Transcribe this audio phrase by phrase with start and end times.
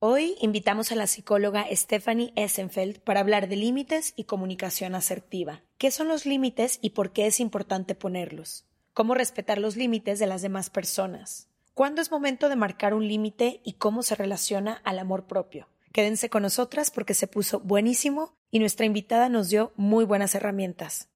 [0.00, 5.62] Hoy invitamos a la psicóloga Stephanie Essenfeld para hablar de límites y comunicación asertiva.
[5.76, 8.64] ¿Qué son los límites y por qué es importante ponerlos?
[8.94, 11.48] ¿Cómo respetar los límites de las demás personas?
[11.74, 15.66] ¿Cuándo es momento de marcar un límite y cómo se relaciona al amor propio?
[15.90, 21.08] Quédense con nosotras porque se puso buenísimo y nuestra invitada nos dio muy buenas herramientas.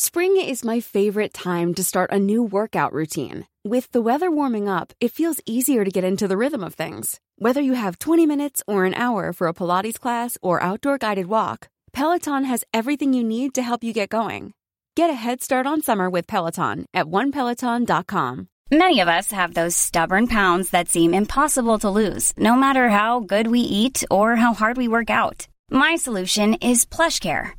[0.00, 3.48] Spring is my favorite time to start a new workout routine.
[3.64, 7.18] With the weather warming up, it feels easier to get into the rhythm of things.
[7.38, 11.26] Whether you have 20 minutes or an hour for a Pilates class or outdoor guided
[11.26, 14.54] walk, Peloton has everything you need to help you get going.
[14.94, 18.48] Get a head start on summer with Peloton at onepeloton.com.
[18.70, 23.18] Many of us have those stubborn pounds that seem impossible to lose, no matter how
[23.18, 25.48] good we eat or how hard we work out.
[25.72, 27.58] My solution is PlushCare.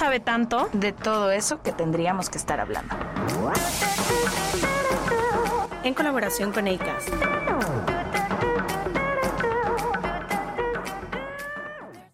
[0.01, 0.67] sabe tanto.
[0.73, 2.95] de todo eso que tendríamos que estar hablando.
[5.83, 7.09] En colaboración con ACAST.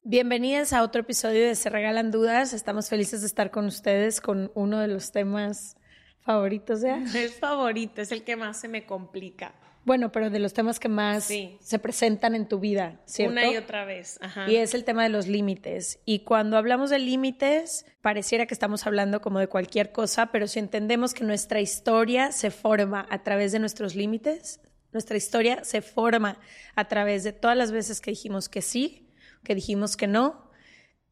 [0.03, 2.51] Bienvenidas a otro episodio de Se Regalan Dudas.
[2.51, 5.77] Estamos felices de estar con ustedes con uno de los temas
[6.19, 7.15] favoritos de Ash.
[7.15, 9.53] Es favorito, es el que más se me complica.
[9.87, 11.57] Bueno, pero de los temas que más Sí.
[11.61, 13.31] se presentan en tu vida, ¿cierto?
[13.31, 14.19] Una y otra vez.
[14.21, 14.51] Ajá.
[14.51, 15.99] Y es el tema de los límites.
[16.03, 20.59] Y cuando hablamos de límites, pareciera que estamos hablando como de cualquier cosa, pero si
[20.59, 24.59] entendemos que nuestra historia se forma a través de nuestros límites,
[24.91, 26.37] nuestra historia se forma
[26.75, 29.07] a través de todas las veces que dijimos que sí,
[29.45, 30.51] que dijimos que no,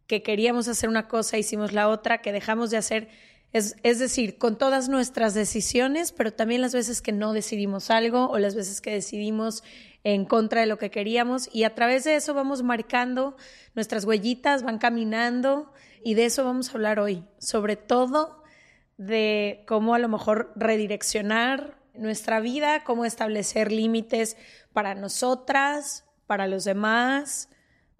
[0.05, 3.07] que queríamos hacer una cosa, hicimos la otra, que dejamos de hacer.
[3.55, 8.37] Es, decir, con todas nuestras decisiones, pero también las veces que no decidimos algo o
[8.37, 9.63] las veces que decidimos
[10.03, 11.49] en contra de lo que queríamos.
[11.53, 13.37] Y a través de eso vamos marcando
[13.73, 15.71] nuestras huellitas, van caminando
[16.03, 17.23] y de eso vamos a hablar hoy.
[17.37, 18.43] Sobre todo
[18.97, 24.35] de cómo a lo mejor redireccionar nuestra vida, cómo establecer límites
[24.73, 27.47] para nosotras, para los demás.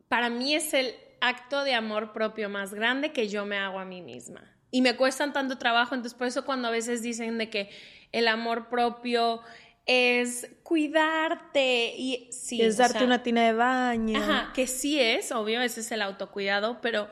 [0.09, 3.85] Para mí es el acto de amor propio más grande que yo me hago a
[3.85, 4.54] mí misma.
[4.75, 7.69] Y me cuestan tanto trabajo, entonces por eso cuando a veces dicen de que
[8.11, 9.39] el amor propio
[9.85, 14.19] es cuidarte y sí, es darte sea, una tina de baño.
[14.19, 17.07] Ajá, que sí es, obvio, ese es el autocuidado, pero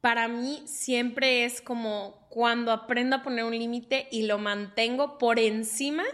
[0.00, 5.40] para mí siempre es como cuando aprendo a poner un límite y lo mantengo por
[5.40, 6.04] encima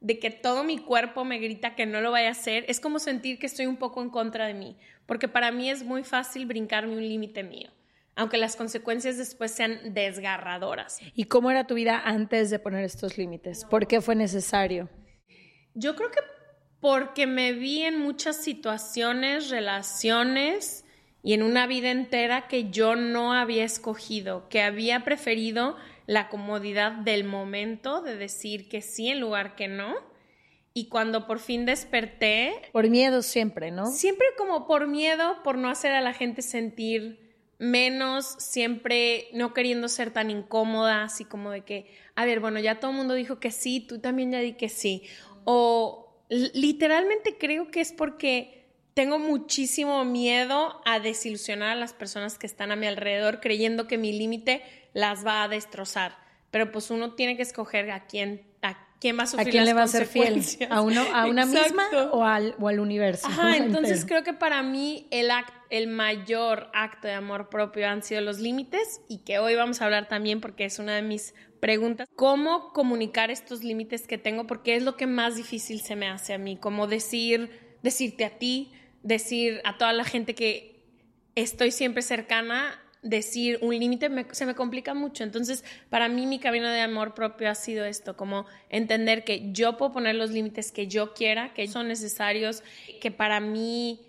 [0.00, 2.98] de que todo mi cuerpo me grita que no lo vaya a hacer, es como
[2.98, 6.46] sentir que estoy un poco en contra de mí, porque para mí es muy fácil
[6.46, 7.68] brincarme un límite mío,
[8.16, 10.98] aunque las consecuencias después sean desgarradoras.
[11.14, 13.64] ¿Y cómo era tu vida antes de poner estos límites?
[13.66, 14.88] ¿Por qué fue necesario?
[15.74, 16.20] Yo creo que
[16.80, 20.84] porque me vi en muchas situaciones, relaciones
[21.22, 26.92] y en una vida entera que yo no había escogido, que había preferido la comodidad
[26.92, 29.94] del momento de decir que sí en lugar que no.
[30.72, 33.86] Y cuando por fin desperté, Por miedo siempre, ¿no?
[33.86, 37.25] siempre como por miedo, por no hacer a la gente sentir
[37.58, 42.80] menos, siempre no queriendo ser tan incómoda, así como de que, a ver, bueno, ya
[42.80, 45.02] todo el mundo dijo que sí, tú también ya di que sí.
[45.44, 52.46] O literalmente creo que es porque tengo muchísimo miedo a desilusionar a las personas que
[52.46, 54.62] están a mi alrededor creyendo que mi límite
[54.94, 56.16] las va a destrozar.
[56.50, 58.46] Pero pues uno tiene que escoger a quién,
[59.00, 60.42] quién va a ¿A sufrir quién las le va a ser fiel?
[60.70, 63.26] ¿A, uno, a una misma o al, o al universo?
[63.26, 65.30] Ajá, entonces creo que para mí el,
[65.70, 69.86] el mayor acto de amor propio han sido los límites y que hoy vamos a
[69.86, 72.08] hablar también porque es una de mis preguntas.
[72.14, 74.46] ¿Cómo comunicar estos límites que tengo?
[74.46, 78.38] Porque es lo que más difícil se me hace a mí, como decir, decirte a
[78.38, 78.72] ti,
[79.02, 80.84] decir a toda la gente que
[81.34, 85.24] estoy siempre cercana, decir un límite me- se me complica mucho.
[85.24, 89.76] Entonces, para mí mi camino de amor propio ha sido esto, como entender que yo
[89.76, 92.62] puedo poner los límites que yo quiera, que son necesarios,
[93.00, 94.00] que para mí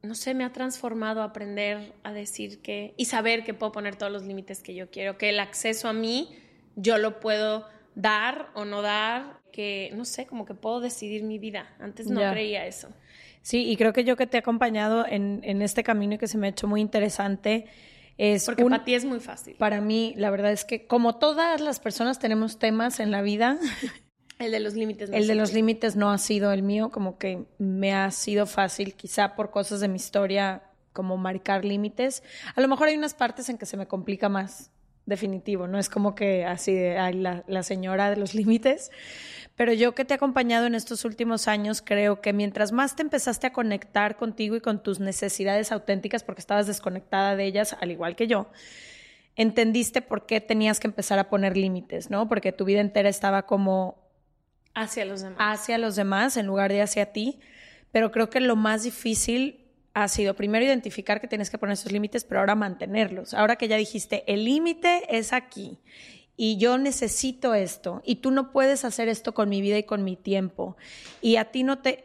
[0.00, 4.12] no sé, me ha transformado aprender a decir que y saber que puedo poner todos
[4.12, 6.28] los límites que yo quiero, que el acceso a mí
[6.76, 11.40] yo lo puedo dar o no dar, que no sé, como que puedo decidir mi
[11.40, 11.74] vida.
[11.80, 12.90] Antes no creía eso.
[13.42, 16.28] Sí, y creo que yo que te he acompañado en, en este camino y que
[16.28, 17.66] se me ha hecho muy interesante
[18.18, 18.44] es...
[18.44, 19.54] Porque para ti es muy fácil.
[19.56, 23.58] Para mí, la verdad es que como todas las personas tenemos temas en la vida,
[24.38, 25.08] el de los límites.
[25.08, 28.46] No el de los límites no ha sido el mío, como que me ha sido
[28.46, 30.62] fácil, quizá por cosas de mi historia,
[30.92, 32.22] como marcar límites.
[32.54, 34.70] A lo mejor hay unas partes en que se me complica más,
[35.06, 38.90] definitivo, no es como que así de la, la señora de los límites.
[39.58, 43.02] Pero yo que te he acompañado en estos últimos años, creo que mientras más te
[43.02, 47.90] empezaste a conectar contigo y con tus necesidades auténticas, porque estabas desconectada de ellas, al
[47.90, 48.46] igual que yo,
[49.34, 52.28] entendiste por qué tenías que empezar a poner límites, ¿no?
[52.28, 53.98] Porque tu vida entera estaba como
[54.76, 55.38] Hacia los demás.
[55.40, 57.40] Hacia los demás en lugar de hacia ti.
[57.90, 61.90] Pero creo que lo más difícil ha sido primero identificar que tienes que poner esos
[61.90, 63.34] límites, pero ahora mantenerlos.
[63.34, 65.80] Ahora que ya dijiste, el límite es aquí
[66.40, 70.04] y yo necesito esto y tú no puedes hacer esto con mi vida y con
[70.04, 70.76] mi tiempo.
[71.20, 72.04] Y a ti no te...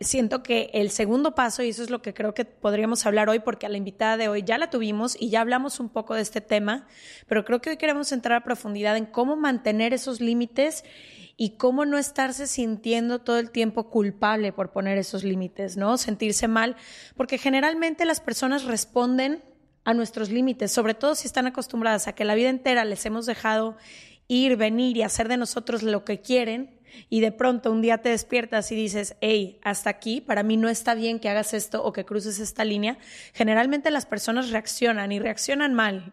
[0.00, 3.38] Siento que el segundo paso, y eso es lo que creo que podríamos hablar hoy,
[3.38, 6.22] porque a la invitada de hoy ya la tuvimos y ya hablamos un poco de
[6.22, 6.88] este tema,
[7.28, 10.82] pero creo que hoy queremos entrar a profundidad en cómo mantener esos límites
[11.36, 15.96] y cómo no estarse sintiendo todo el tiempo culpable por poner esos límites, ¿no?
[15.96, 16.74] Sentirse mal,
[17.16, 19.44] porque generalmente las personas responden
[19.88, 23.24] a nuestros límites, sobre todo si están acostumbradas a que la vida entera les hemos
[23.24, 23.78] dejado
[24.26, 28.10] ir, venir y hacer de nosotros lo que quieren, y de pronto un día te
[28.10, 31.94] despiertas y dices, hey, hasta aquí, para mí no está bien que hagas esto o
[31.94, 32.98] que cruces esta línea,
[33.32, 36.12] generalmente las personas reaccionan y reaccionan mal.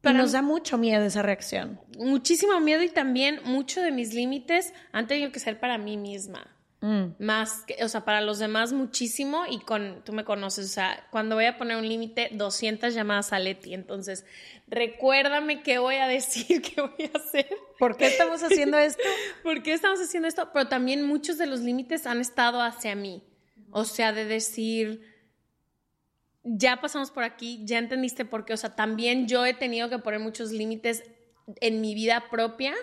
[0.00, 1.80] Pero nos da mucho miedo esa reacción.
[1.98, 6.46] Muchísimo miedo y también mucho de mis límites han tenido que ser para mí misma.
[6.82, 7.22] Mm.
[7.22, 11.06] Más, que, o sea, para los demás muchísimo y con, tú me conoces, o sea,
[11.10, 14.24] cuando voy a poner un límite, 200 llamadas a Leti, entonces,
[14.66, 17.48] recuérdame qué voy a decir, qué voy a hacer.
[17.78, 19.02] ¿Por qué estamos haciendo esto?
[19.42, 20.48] ¿Por qué estamos haciendo esto?
[20.54, 23.22] Pero también muchos de los límites han estado hacia mí,
[23.70, 25.02] o sea, de decir,
[26.42, 28.54] ya pasamos por aquí, ya entendiste por qué.
[28.54, 31.04] O sea, también yo he tenido que poner muchos límites
[31.60, 32.74] en mi vida propia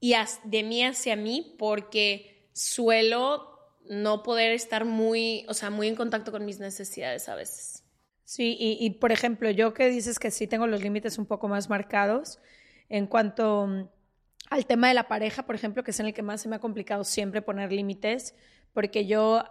[0.00, 0.14] y
[0.44, 3.58] de mí hacia mí porque suelo
[3.88, 7.82] no poder estar muy, o sea, muy en contacto con mis necesidades a veces.
[8.24, 11.48] Sí, y, y por ejemplo, yo que dices que sí tengo los límites un poco
[11.48, 12.38] más marcados
[12.88, 13.88] en cuanto mm,
[14.50, 16.56] al tema de la pareja, por ejemplo, que es en el que más se me
[16.56, 18.34] ha complicado siempre poner límites,
[18.72, 19.44] porque yo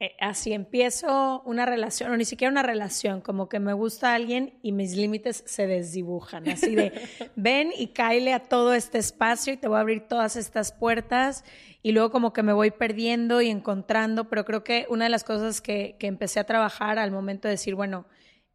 [0.00, 4.58] eh, así empiezo una relación, o ni siquiera una relación, como que me gusta alguien
[4.60, 6.92] y mis límites se desdibujan, así de
[7.36, 11.44] ven y caile a todo este espacio y te voy a abrir todas estas puertas
[11.80, 15.22] y luego como que me voy perdiendo y encontrando, pero creo que una de las
[15.22, 18.06] cosas que, que empecé a trabajar al momento de decir, bueno,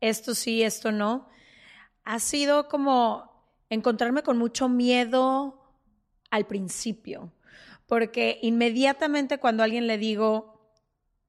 [0.01, 1.29] esto sí, esto no,
[2.03, 3.29] ha sido como
[3.69, 5.73] encontrarme con mucho miedo
[6.31, 7.31] al principio,
[7.85, 10.58] porque inmediatamente cuando a alguien le digo,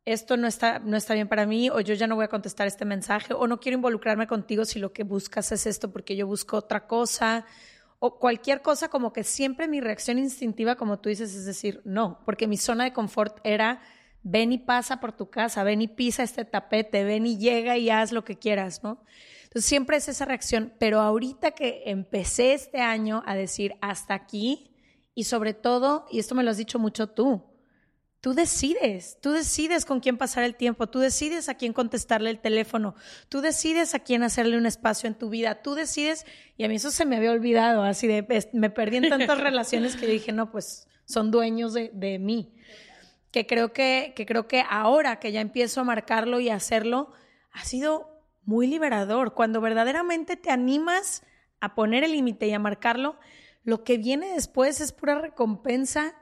[0.05, 2.67] esto no está, no está bien para mí o yo ya no voy a contestar
[2.67, 6.27] este mensaje o no quiero involucrarme contigo si lo que buscas es esto porque yo
[6.27, 7.45] busco otra cosa
[7.99, 12.23] o cualquier cosa como que siempre mi reacción instintiva, como tú dices, es decir, no,
[12.25, 13.83] porque mi zona de confort era
[14.23, 17.91] ven y pasa por tu casa, ven y pisa este tapete, ven y llega y
[17.91, 19.03] haz lo que quieras, ¿no?
[19.45, 24.71] Entonces siempre es esa reacción, pero ahorita que empecé este año a decir hasta aquí
[25.15, 27.50] y sobre todo, y esto me lo has dicho mucho tú,
[28.21, 32.39] Tú decides, tú decides con quién pasar el tiempo, tú decides a quién contestarle el
[32.39, 32.95] teléfono,
[33.31, 36.27] tú decides a quién hacerle un espacio en tu vida, tú decides,
[36.59, 39.97] y a mí eso se me había olvidado, así de, me perdí en tantas relaciones
[39.97, 42.55] que yo dije, no, pues son dueños de, de mí.
[43.31, 47.13] Que creo que, que creo que ahora que ya empiezo a marcarlo y a hacerlo,
[47.53, 49.35] ha sido muy liberador.
[49.35, 51.23] Cuando verdaderamente te animas
[51.61, 53.19] a poner el límite y a marcarlo,
[53.63, 56.15] lo que viene después es pura recompensa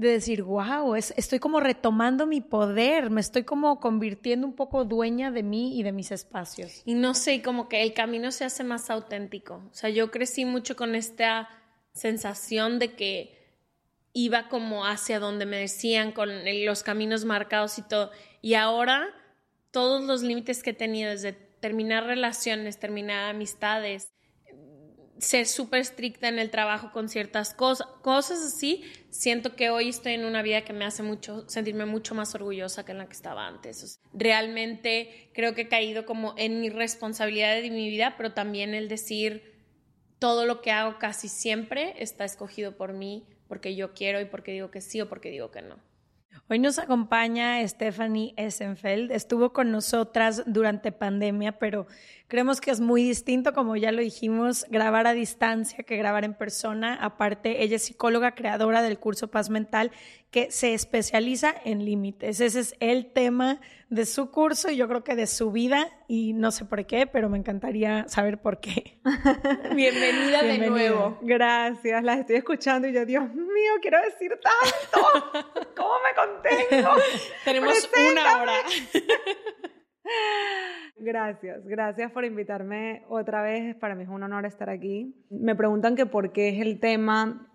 [0.00, 4.84] de decir, wow, es, estoy como retomando mi poder, me estoy como convirtiendo un poco
[4.84, 6.82] dueña de mí y de mis espacios.
[6.84, 9.62] Y no sé, como que el camino se hace más auténtico.
[9.70, 11.48] O sea, yo crecí mucho con esta
[11.92, 13.38] sensación de que
[14.12, 16.30] iba como hacia donde me decían, con
[16.64, 18.10] los caminos marcados y todo.
[18.42, 19.08] Y ahora
[19.70, 24.12] todos los límites que he tenido desde terminar relaciones, terminar amistades,
[25.20, 30.14] ser súper estricta en el trabajo con ciertas cosas, cosas así, siento que hoy estoy
[30.14, 33.12] en una vida que me hace mucho, sentirme mucho más orgullosa que en la que
[33.12, 34.00] estaba antes.
[34.12, 38.88] realmente creo que he caído como en mi responsabilidad de mi vida, pero también el
[38.88, 39.50] decir
[40.18, 44.52] todo lo que hago casi siempre está escogido por mí, porque yo quiero y porque
[44.52, 45.89] digo que sí o porque digo que no.
[46.48, 49.12] Hoy nos acompaña Stephanie Essenfeld.
[49.12, 51.86] Estuvo con nosotras durante pandemia, pero
[52.26, 56.34] creemos que es muy distinto, como ya lo dijimos, grabar a distancia que grabar en
[56.34, 56.96] persona.
[56.96, 59.92] Aparte, ella es psicóloga creadora del curso Paz Mental
[60.30, 62.40] que se especializa en límites.
[62.40, 66.32] Ese es el tema de su curso y yo creo que de su vida y
[66.32, 69.00] no sé por qué, pero me encantaría saber por qué.
[69.74, 71.18] Bienvenida, de nuevo.
[71.22, 75.08] Gracias, las estoy escuchando y yo, Dios mío, quiero decir tanto.
[75.76, 76.94] ¿Cómo me contengo?
[77.44, 78.52] Tenemos una hora.
[81.02, 83.74] Gracias, gracias por invitarme otra vez.
[83.76, 85.14] Para mí es un honor estar aquí.
[85.30, 87.49] Me preguntan que por qué es el tema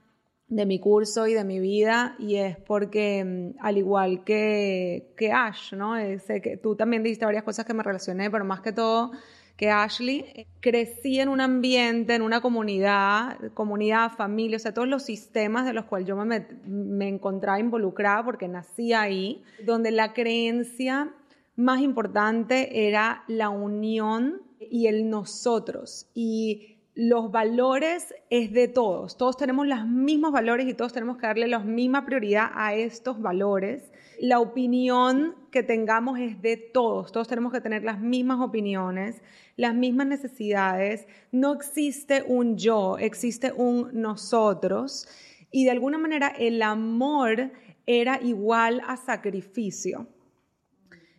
[0.47, 5.31] de mi curso y de mi vida y es porque mm, al igual que, que
[5.31, 5.97] Ash, ¿no?
[5.97, 9.11] Eh, sé que tú también dijiste varias cosas que me relacioné, pero más que todo
[9.55, 15.03] que Ashley, crecí en un ambiente, en una comunidad, comunidad, familia, o sea, todos los
[15.03, 21.13] sistemas de los cuales yo me, me encontraba involucrada porque nací ahí, donde la creencia
[21.55, 26.07] más importante era la unión y el nosotros.
[26.13, 29.17] Y los valores es de todos.
[29.17, 33.21] Todos tenemos los mismos valores y todos tenemos que darle la misma prioridad a estos
[33.21, 33.91] valores.
[34.17, 37.11] La opinión que tengamos es de todos.
[37.11, 39.21] Todos tenemos que tener las mismas opiniones,
[39.57, 41.05] las mismas necesidades.
[41.33, 45.09] No existe un yo, existe un nosotros.
[45.51, 47.51] Y de alguna manera el amor
[47.85, 50.07] era igual a sacrificio.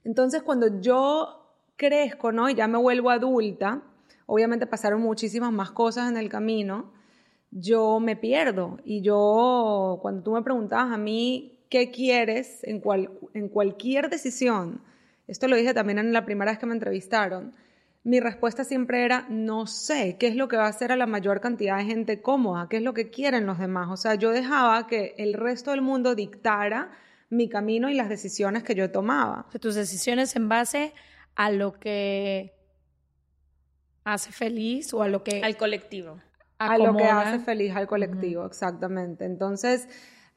[0.04, 2.48] Entonces cuando yo crezco, ¿no?
[2.48, 3.82] Y ya me vuelvo adulta,
[4.26, 6.92] obviamente pasaron muchísimas más cosas en el camino,
[7.50, 8.78] yo me pierdo.
[8.84, 12.82] Y yo, cuando tú me preguntabas a mí qué quieres en,
[13.34, 14.82] en cualquier decisión,
[15.26, 17.54] esto lo dije también en la primera vez que me entrevistaron,
[18.04, 21.06] mi respuesta siempre era, no sé, qué es lo que va a hacer a la
[21.06, 23.88] mayor cantidad de gente cómoda, qué es lo que quieren los demás.
[23.90, 26.92] O sea, yo dejaba que el resto del mundo dictara
[27.30, 29.46] mi camino y las decisiones que yo tomaba.
[29.60, 30.92] tus decisiones en base
[31.34, 32.55] a lo que
[34.06, 35.42] hace feliz o a lo que...
[35.42, 36.20] Al colectivo.
[36.58, 39.24] A lo que hace feliz al colectivo, exactamente.
[39.24, 39.88] Entonces,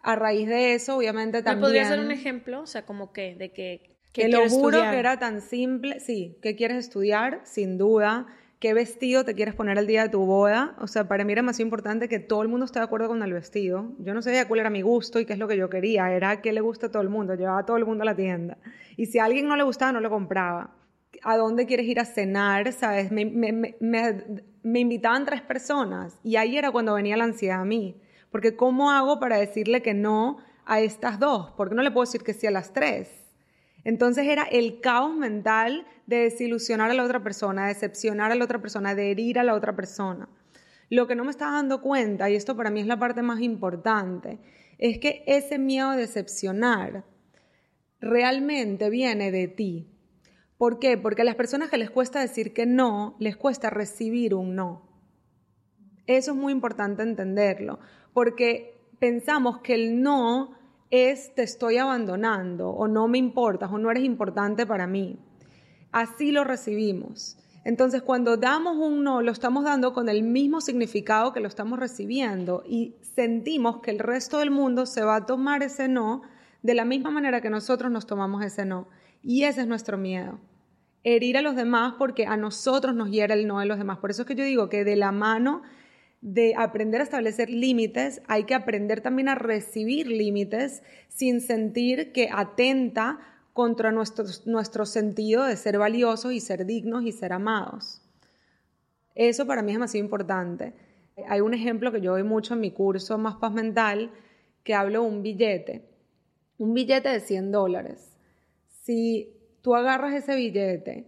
[0.02, 1.62] a raíz de eso, obviamente también...
[1.62, 2.62] ¿Me podría ser un ejemplo?
[2.62, 3.96] O sea, como que, de que...
[4.12, 6.00] Que lo juro que era tan simple.
[6.00, 7.42] Sí, ¿qué quieres estudiar?
[7.44, 8.26] Sin duda.
[8.58, 10.76] ¿Qué vestido te quieres poner el día de tu boda?
[10.82, 13.22] O sea, para mí era más importante que todo el mundo esté de acuerdo con
[13.22, 13.94] el vestido.
[14.00, 16.12] Yo no sabía cuál era mi gusto y qué es lo que yo quería.
[16.12, 17.36] Era qué le gusta a todo el mundo.
[17.36, 18.58] Llevaba a todo el mundo a la tienda.
[18.98, 20.76] Y si a alguien no le gustaba, no lo compraba
[21.24, 23.12] a dónde quieres ir a cenar, ¿sabes?
[23.12, 27.96] Me, invitaban tres personas y ahí era cuando venía la ansiedad a mí.
[28.32, 31.52] Porque ¿cómo hago para decirle que no a estas dos?
[31.58, 33.10] Porque no le puedo decir que sí a las tres.
[33.84, 38.60] Entonces era el caos mental de desilusionar a la otra persona, decepcionar a la otra
[38.60, 40.28] persona, de herir a la otra persona.
[40.90, 43.42] Lo que no me estaba dando cuenta, y esto para mí es la parte más
[43.42, 44.40] importante,
[44.78, 47.04] es que ese miedo a decepcionar
[48.00, 49.88] realmente viene de ti.
[50.60, 50.98] ¿Por qué?
[50.98, 54.82] Porque a las personas que les cuesta decir que no, les cuesta recibir un no.
[56.06, 57.80] Eso es muy importante entenderlo,
[58.14, 60.52] porque pensamos que el no
[60.92, 65.18] es te estoy abandonando o no me importas o no eres importante para mí.
[65.94, 67.38] Así lo recibimos.
[67.64, 71.80] Entonces, cuando damos un no, lo estamos dando con el mismo significado que lo estamos
[71.80, 76.22] recibiendo y sentimos que el resto del mundo se va a tomar ese no
[76.64, 78.90] de la misma manera que nosotros nos tomamos ese no.
[79.22, 80.40] Y ese es nuestro miedo
[81.04, 84.00] herir a los demás porque a nosotros nos hiera el no de los demás.
[84.00, 85.62] Por eso es que yo digo que de la mano
[86.22, 92.30] de aprender a establecer límites, hay que aprender también a recibir límites sin sentir que
[92.32, 93.20] atenta
[93.54, 98.02] contra nuestro, nuestro sentido de ser valiosos y ser dignos y ser amados.
[99.16, 100.74] Eso para mí es demasiado importante.
[101.28, 104.12] Hay un ejemplo que yo doy mucho en mi curso Más Paz Mental,
[104.64, 105.90] que hablo de un billete.
[106.58, 108.18] Un billete de 100 dólares.
[108.84, 111.06] Si tú agarras ese billete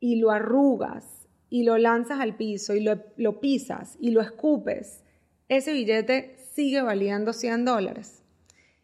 [0.00, 5.02] y lo arrugas y lo lanzas al piso y lo, pisas y lo escupes,
[5.48, 8.22] ese billete sigue valiendo 100 dólares.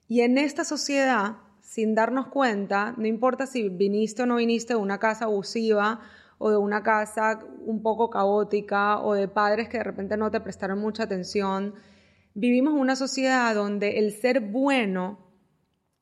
[0.08, 4.78] Y en esta sociedad, sin darnos cuenta, no importa si viniste o no viniste de
[4.80, 6.00] una casa abusiva
[6.38, 10.40] o de una casa un poco caótica o de padres que de repente no te
[10.40, 11.74] prestaron mucha atención,
[12.34, 15.18] vivimos en una sociedad donde el ser bueno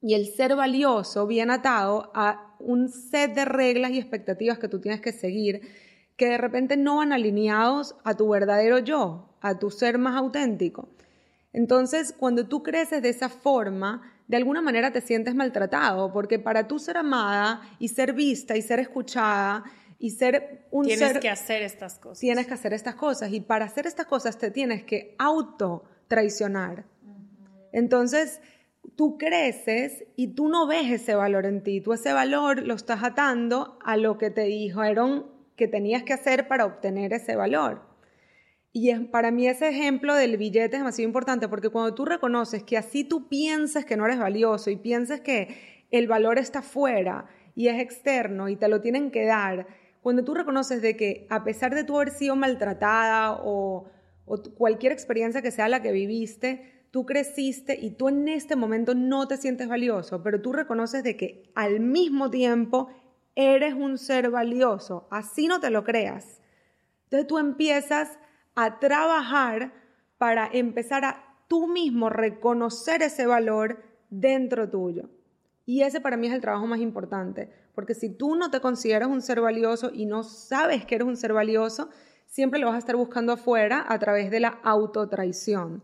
[0.01, 4.81] y el ser valioso viene atado a un set de reglas y expectativas que tú
[4.81, 5.63] tienes que seguir
[6.17, 10.89] que de repente no van alineados a tu verdadero yo, a tu ser más auténtico.
[11.53, 16.67] Entonces, cuando tú creces de esa forma, de alguna manera te sientes maltratado, porque para
[16.67, 19.65] tú ser amada y ser vista y ser escuchada
[19.99, 21.21] y ser un tienes ser...
[21.21, 22.21] que hacer estas cosas.
[22.21, 26.85] Tienes que hacer estas cosas y para hacer estas cosas te tienes que auto traicionar.
[27.73, 28.41] Entonces,
[28.97, 31.81] tú creces y tú no ves ese valor en ti.
[31.81, 36.49] Tú ese valor lo estás atando a lo que te dijeron que tenías que hacer
[36.49, 37.83] para obtener ese valor.
[38.73, 42.63] Y es, para mí ese ejemplo del billete es demasiado importante porque cuando tú reconoces
[42.63, 47.27] que así tú piensas que no eres valioso y piensas que el valor está fuera
[47.55, 49.67] y es externo y te lo tienen que dar,
[50.01, 53.91] cuando tú reconoces de que a pesar de tú haber sido maltratada o,
[54.25, 58.95] o cualquier experiencia que sea la que viviste, tú creciste y tú en este momento
[58.95, 62.91] no te sientes valioso, pero tú reconoces de que al mismo tiempo
[63.35, 66.41] eres un ser valioso, así no te lo creas.
[67.05, 68.19] Entonces tú empiezas
[68.55, 69.73] a trabajar
[70.19, 75.09] para empezar a tú mismo reconocer ese valor dentro tuyo.
[75.65, 79.09] Y ese para mí es el trabajo más importante, porque si tú no te consideras
[79.09, 81.89] un ser valioso y no sabes que eres un ser valioso,
[82.27, 85.83] siempre lo vas a estar buscando afuera a través de la autotraición,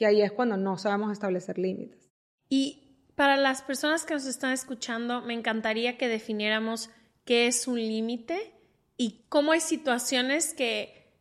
[0.00, 2.08] que ahí es cuando no sabemos establecer límites.
[2.48, 6.88] Y para las personas que nos están escuchando, me encantaría que definiéramos
[7.26, 8.54] qué es un límite
[8.96, 11.12] y cómo hay situaciones que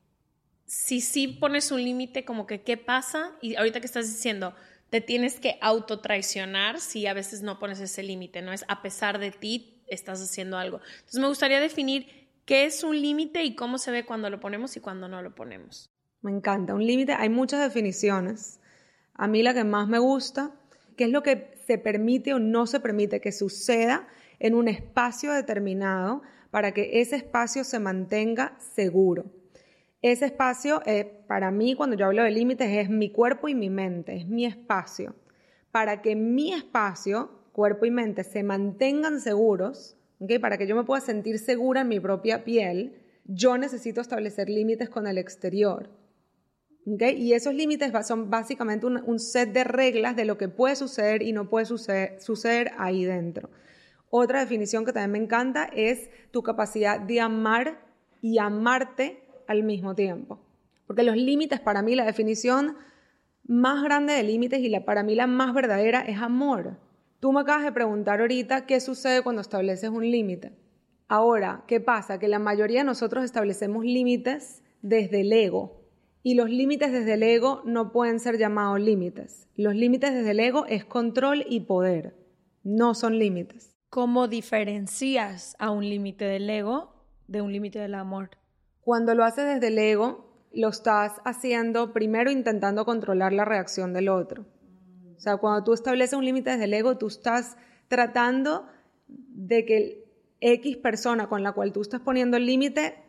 [0.65, 4.55] si sí pones un límite, como que qué pasa, y ahorita que estás diciendo,
[4.89, 8.53] te tienes que autotraicionar si a veces no pones ese límite, ¿no?
[8.53, 10.79] Es a pesar de ti, estás haciendo algo.
[10.99, 14.77] Entonces me gustaría definir qué es un límite y cómo se ve cuando lo ponemos
[14.77, 15.89] y cuando no lo ponemos.
[16.21, 18.58] Me encanta, un límite, hay muchas definiciones.
[19.19, 20.53] A mí la que más me gusta,
[20.95, 24.07] que es lo que se permite o no se permite que suceda
[24.39, 26.21] en un espacio determinado
[26.51, 29.25] para que ese espacio se mantenga seguro.
[30.01, 33.69] Ese espacio, eh, para mí, cuando yo hablo de límites, es mi cuerpo y mi
[33.69, 35.15] mente, es mi espacio.
[35.71, 39.97] Para que mi espacio, cuerpo y mente, se mantengan seguros,
[40.39, 42.95] para que yo me pueda sentir segura en mi propia piel,
[43.25, 45.98] yo necesito establecer límites con el exterior.
[46.97, 51.33] Y esos límites son básicamente un, set de reglas de lo que puede suceder y
[51.33, 53.49] no puede suceder, suceder ahí dentro.
[54.09, 57.79] Otra definición que también me encanta es tu capacidad de amar
[58.21, 60.39] y amarte al mismo tiempo.
[60.87, 62.75] Porque los límites, para mí, la definición
[63.43, 66.77] más grande de límites y la, para mí la más verdadera es amor.
[67.19, 70.53] Tú me acabas de preguntar ahorita qué sucede cuando estableces un límite.
[71.07, 72.19] Ahora, ¿qué pasa?
[72.19, 75.78] Que la mayoría de nosotros establecemos límites desde el ego.
[76.21, 79.47] Y los límites desde el ego no pueden ser llamados límites.
[79.55, 82.15] Los límites desde el ego es control y poder.
[82.63, 83.75] No son límites.
[83.89, 86.93] ¿Cómo diferencias a un límite del ego
[87.27, 88.31] de un límite del amor?
[88.81, 94.09] Cuando lo haces desde el ego, lo estás haciendo primero intentando controlar la reacción del
[94.09, 94.45] otro.
[95.15, 98.67] O sea, cuando tú estableces un límite desde el ego, tú estás tratando
[99.07, 99.97] de que el
[100.41, 103.03] X persona con la cual tú estás poniendo el límite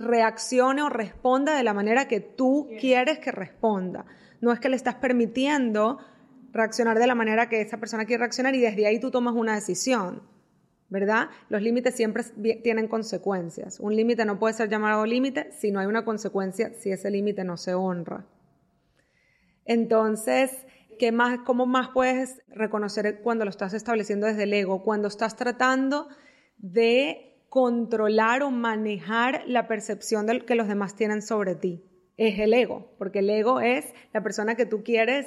[0.00, 4.06] reaccione o responda de la manera que tú quieres que responda.
[4.40, 5.98] No es que le estás permitiendo
[6.52, 9.54] reaccionar de la manera que esa persona quiere reaccionar y desde ahí tú tomas una
[9.54, 10.22] decisión.
[10.88, 11.28] ¿verdad?
[11.48, 12.24] Los límites siempre
[12.64, 13.78] tienen consecuencias.
[13.78, 17.44] Un límite no puede ser llamado límite si no hay una consecuencia, si ese límite
[17.44, 18.26] no se honra.
[19.64, 20.66] Entonces,
[20.98, 24.82] ¿qué más, ¿cómo más puedes reconocer cuando lo estás estableciendo desde el ego?
[24.82, 26.08] Cuando estás tratando
[26.58, 31.84] de controlar o manejar la percepción de que los demás tienen sobre ti.
[32.16, 35.26] Es el ego, porque el ego es la persona que tú quieres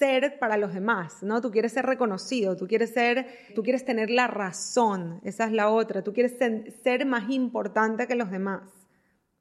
[0.00, 1.40] ser para los demás, ¿no?
[1.40, 5.70] Tú quieres ser reconocido, tú quieres ser, tú quieres tener la razón, esa es la
[5.70, 8.62] otra, tú quieres ser, más importante que los demás.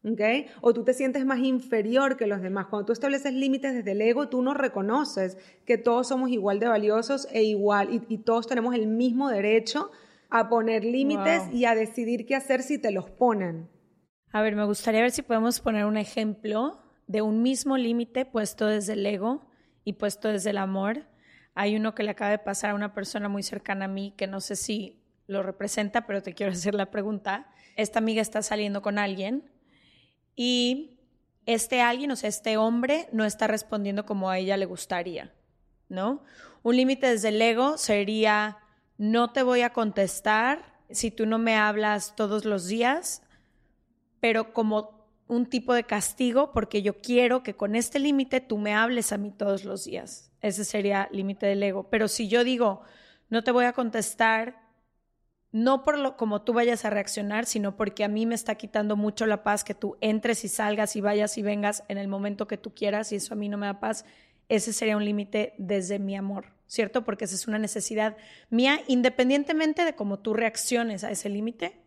[0.03, 0.21] ¿ok?
[0.61, 2.67] O tú te sientes más inferior que los demás.
[2.67, 6.67] Cuando tú estableces límites desde el ego, tú no reconoces que todos somos igual de
[6.67, 9.91] valiosos e igual, y, todos tenemos el mismo derecho
[10.29, 13.69] a poner límites y a decidir qué hacer si te los ponen.
[14.31, 18.67] A ver, me gustaría ver si podemos poner un ejemplo de un mismo límite puesto
[18.67, 19.47] desde el ego
[19.83, 21.07] y puesto desde el amor.
[21.55, 24.27] Hay uno que le acaba de pasar a una persona muy cercana a mí que
[24.27, 27.51] no sé si lo representa, pero te quiero hacer la pregunta.
[27.75, 29.49] Esta amiga está saliendo con alguien
[30.35, 30.99] y
[31.45, 35.33] este alguien, o sea, este hombre no está respondiendo como a ella le gustaría,
[35.87, 36.23] ¿no?
[36.61, 38.59] Un límite desde el ego sería,
[38.99, 43.23] no te voy a contestar si tú no me hablas todos los días,
[44.19, 48.73] pero como un tipo de castigo porque yo quiero que con este límite tú me
[48.73, 50.33] hables a mí todos los días.
[50.41, 51.87] Ese sería límite del ego.
[51.89, 52.81] Pero si yo digo,
[53.29, 54.67] no te voy a contestar,
[55.53, 58.97] no por lo como tú vayas a reaccionar, sino porque a mí me está quitando
[58.97, 62.47] mucho la paz que tú entres y salgas y vayas y vengas en el momento
[62.47, 64.03] que tú quieras y eso a mí no me da paz,
[64.49, 67.03] ese sería un límite desde mi amor, ¿cierto?
[67.03, 68.15] Porque esa es una necesidad
[68.49, 71.81] mía independientemente de cómo tú reacciones a ese límite.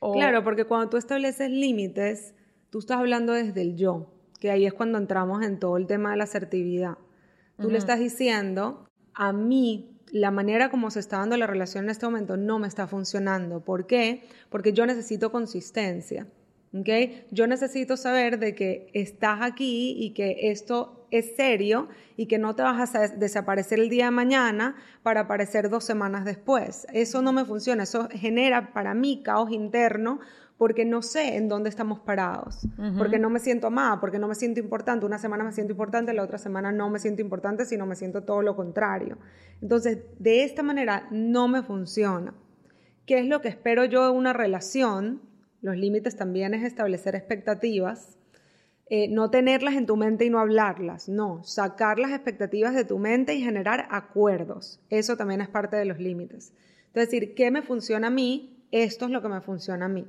[0.00, 2.34] Claro, porque cuando tú estableces límites,
[2.76, 6.10] Tú estás hablando desde el yo, que ahí es cuando entramos en todo el tema
[6.10, 6.98] de la asertividad.
[7.58, 11.90] Tú le estás diciendo a mí la manera como se está dando la relación en
[11.90, 13.64] este momento no me está funcionando.
[13.64, 14.24] ¿Por qué?
[14.50, 16.26] Porque yo necesito consistencia.
[16.72, 17.26] ¿Okay?
[17.30, 22.54] Yo necesito saber de que estás aquí y que esto es serio y que no
[22.54, 26.86] te vas a desaparecer el día de mañana para aparecer dos semanas después.
[26.92, 30.20] Eso no me funciona, eso genera para mí caos interno
[30.58, 34.34] porque no sé en dónde estamos parados, porque no me siento amada, porque no me
[34.34, 35.04] siento importante.
[35.04, 38.22] Una semana me siento importante, la otra semana no me siento importante, sino me siento
[38.22, 39.18] todo lo contrario.
[39.60, 42.32] Entonces, de esta manera no me funciona.
[43.04, 45.20] ¿Qué es lo que espero yo de una relación?
[45.62, 48.16] Los límites también es establecer expectativas.
[48.88, 53.00] Eh, no tenerlas en tu mente y no hablarlas, no, sacar las expectativas de tu
[53.00, 54.80] mente y generar acuerdos.
[54.90, 56.52] Eso también es parte de los límites.
[56.94, 58.64] Es decir, ¿qué me funciona a mí?
[58.70, 60.06] Esto es lo que me funciona a mí.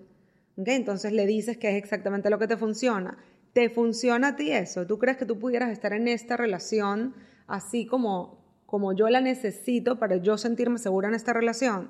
[0.58, 3.18] Entonces le dices que es exactamente lo que te funciona.
[3.54, 4.86] ¿Te funciona a ti eso?
[4.86, 7.16] ¿Tú crees que tú pudieras estar en esta relación
[7.48, 11.90] así como, como yo la necesito para yo sentirme segura en esta relación?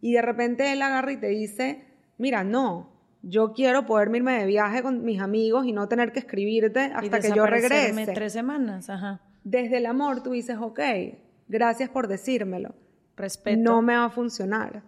[0.00, 1.84] Y de repente él agarra y te dice,
[2.16, 2.91] mira, no,
[3.22, 7.20] yo quiero poder irme de viaje con mis amigos y no tener que escribirte hasta
[7.20, 8.12] que yo regrese.
[8.12, 9.20] tres semanas, ajá.
[9.44, 10.80] Desde el amor tú dices, ok,
[11.48, 12.74] gracias por decírmelo.
[13.16, 13.60] Respeto.
[13.60, 14.82] No me va a funcionar.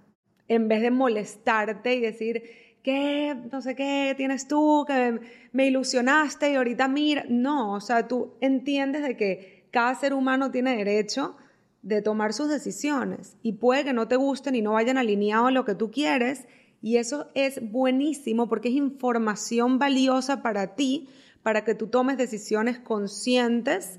[0.49, 2.43] En vez de molestarte y decir,
[2.83, 3.37] ¿qué?
[3.51, 5.21] No sé qué tienes tú, que
[5.53, 7.25] me ilusionaste y ahorita mira.
[7.29, 11.37] No, o sea, tú entiendes de que cada ser humano tiene derecho
[11.83, 15.53] de tomar sus decisiones y puede que no te gusten y no vayan alineados a
[15.53, 16.47] lo que tú quieres
[16.85, 21.09] y eso es buenísimo porque es información valiosa para ti,
[21.43, 23.99] para que tú tomes decisiones conscientes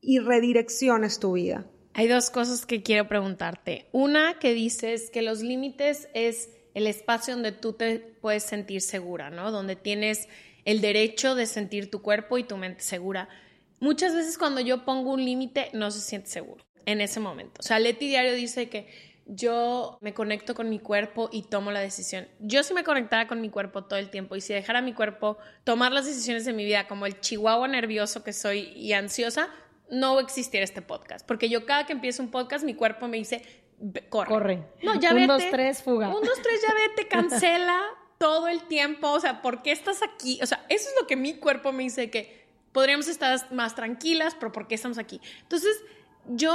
[0.00, 1.70] y redirecciones tu vida.
[1.94, 3.86] Hay dos cosas que quiero preguntarte.
[3.92, 9.30] Una que dices que los límites es el espacio donde tú te puedes sentir segura,
[9.30, 9.52] ¿no?
[9.52, 10.28] Donde tienes
[10.64, 13.28] el derecho de sentir tu cuerpo y tu mente segura.
[13.78, 17.60] Muchas veces cuando yo pongo un límite no se siente seguro en ese momento.
[17.60, 18.88] O sea, Leti Diario dice que
[19.32, 22.26] yo me conecto con mi cuerpo y tomo la decisión.
[22.40, 25.38] Yo si me conectara con mi cuerpo todo el tiempo y si dejara mi cuerpo
[25.62, 29.48] tomar las decisiones de mi vida como el chihuahua nervioso que soy y ansiosa,
[29.88, 31.24] no existiera este podcast.
[31.24, 33.42] Porque yo cada que empiezo un podcast, mi cuerpo me dice,
[34.08, 34.28] corre.
[34.28, 34.62] Corre.
[34.82, 35.26] No, ya un, vete.
[35.28, 36.08] dos, tres, fuga.
[36.08, 37.80] Un, dos, tres, ya vete, cancela
[38.18, 39.12] todo el tiempo.
[39.12, 40.40] O sea, ¿por qué estás aquí?
[40.42, 44.34] O sea, eso es lo que mi cuerpo me dice que podríamos estar más tranquilas,
[44.34, 45.20] pero ¿por qué estamos aquí?
[45.42, 45.84] Entonces,
[46.26, 46.52] yo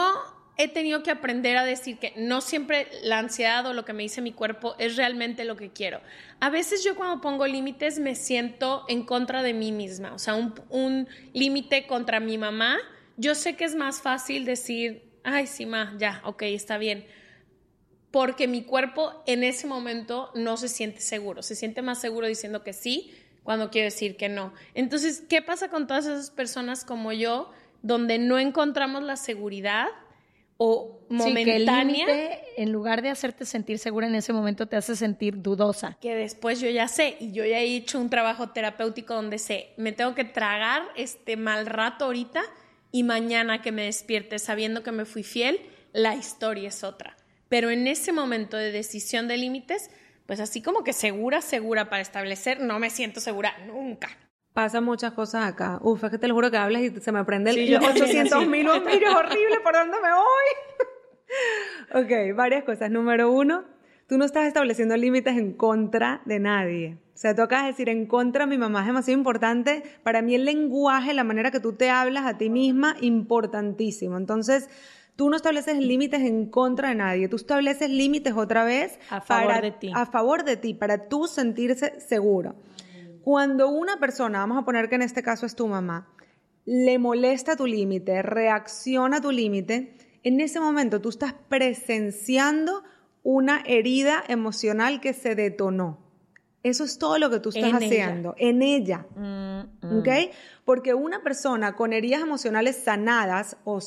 [0.58, 4.04] he tenido que aprender a decir que no siempre la ansiedad o lo que me
[4.04, 6.02] dice mi cuerpo es realmente lo que quiero.
[6.40, 10.36] A veces yo cuando pongo límites me siento en contra de mí misma, o sea,
[10.36, 12.78] un, un límite contra mi mamá.
[13.18, 17.06] Yo sé que es más fácil decir, ay, sí, ma, ya, ok, está bien.
[18.12, 22.64] Porque mi cuerpo en ese momento no se siente seguro, se siente más seguro diciendo
[22.64, 23.14] que sí
[23.44, 24.54] cuando quiero decir que no.
[24.74, 29.88] Entonces, ¿qué pasa con todas esas personas como yo, donde no encontramos la seguridad?
[30.58, 32.06] O momentánea.
[32.06, 32.14] Sí,
[32.58, 35.98] en lugar de hacerte sentir segura en ese momento, te hace sentir dudosa.
[36.02, 39.74] Que después yo ya sé, y yo ya he hecho un trabajo terapéutico donde sé,
[39.78, 42.44] me tengo que tragar este mal rato ahorita
[42.92, 45.60] y mañana que me despierte sabiendo que me fui fiel,
[45.92, 47.18] la historia es otra.
[47.50, 49.90] Pero en ese momento de decisión de límites,
[50.26, 54.18] pues así como que segura, segura para establecer, no me siento segura nunca.
[54.56, 55.80] Pasa muchas cosas acá.
[55.82, 58.48] Uf, es que te lo juro que hablas y se me prende el sí, 800
[58.48, 62.02] mil bombillos horrible, ¿por dónde me voy?
[62.32, 62.90] ok, varias cosas.
[62.90, 63.66] Número uno,
[64.08, 66.98] tú no estás estableciendo límites en contra de nadie.
[67.14, 69.84] O sea, tú acabas de decir en contra, mi mamá es demasiado importante.
[70.04, 74.16] Para mí el lenguaje, la manera que tú te hablas a ti misma, importantísimo.
[74.16, 74.70] Entonces,
[75.18, 79.62] tú no estableces límites en contra de nadie, tú estableces límites otra vez a favor
[79.62, 79.92] de ti.
[79.94, 82.56] A favor de ti, para tú sentirse seguro.
[83.26, 86.08] Cuando una persona, vamos a poner que en este caso es tu mamá,
[86.64, 92.84] le molesta tu límite, reacciona a tu límite, en ese momento tú estás presenciando
[93.24, 95.98] una herida emocional que se detonó.
[96.62, 99.08] Eso es todo lo que tú estás haciendo, en ella.
[99.16, 99.98] Mm, mm.
[99.98, 100.10] ¿Ok?
[100.64, 103.80] Porque una persona con heridas emocionales sanadas o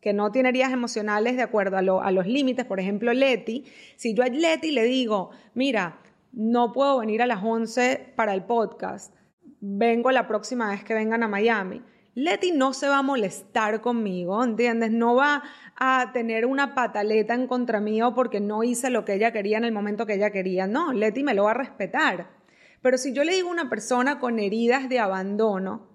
[0.00, 4.12] que no tiene heridas emocionales de acuerdo a, a los límites, por ejemplo, Leti, si
[4.12, 6.00] yo a Leti le digo, mira,
[6.36, 9.14] no puedo venir a las 11 para el podcast,
[9.60, 11.82] vengo la próxima vez que vengan a Miami.
[12.14, 14.90] Leti no se va a molestar conmigo, ¿entiendes?
[14.90, 15.42] No va
[15.76, 19.64] a tener una pataleta en contra mío porque no hice lo que ella quería en
[19.64, 20.66] el momento que ella quería.
[20.66, 22.28] No, Leti me lo va a respetar.
[22.82, 25.88] Pero si yo le digo a una persona con heridas de abandono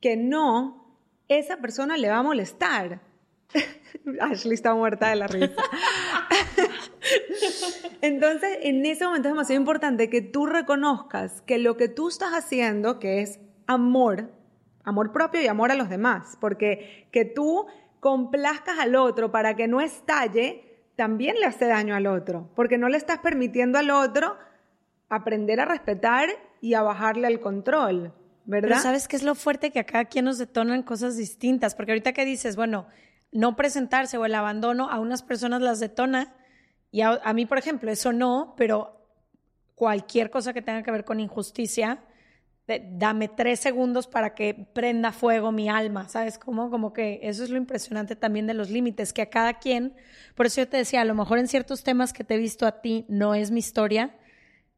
[0.00, 0.96] que no,
[1.28, 3.00] esa persona le va a molestar.
[4.20, 5.52] Ashley está muerta de la risa.
[8.00, 12.32] Entonces, en ese momento es demasiado importante que tú reconozcas que lo que tú estás
[12.32, 14.30] haciendo, que es amor,
[14.84, 17.66] amor propio y amor a los demás, porque que tú
[18.00, 20.64] complazcas al otro para que no estalle,
[20.96, 24.36] también le hace daño al otro, porque no le estás permitiendo al otro
[25.08, 26.28] aprender a respetar
[26.60, 28.12] y a bajarle el control,
[28.44, 28.68] ¿verdad?
[28.68, 29.70] Pero ¿sabes qué es lo fuerte?
[29.70, 32.86] Que a cada quien nos detonan cosas distintas, porque ahorita que dices, bueno,
[33.30, 36.34] no presentarse o el abandono a unas personas las detona
[36.92, 39.02] y a, a mí, por ejemplo, eso no, pero
[39.74, 42.04] cualquier cosa que tenga que ver con injusticia,
[42.92, 46.70] dame tres segundos para que prenda fuego mi alma, ¿sabes cómo?
[46.70, 49.94] Como que eso es lo impresionante también de los límites, que a cada quien,
[50.34, 52.66] por eso yo te decía, a lo mejor en ciertos temas que te he visto
[52.66, 54.14] a ti no es mi historia,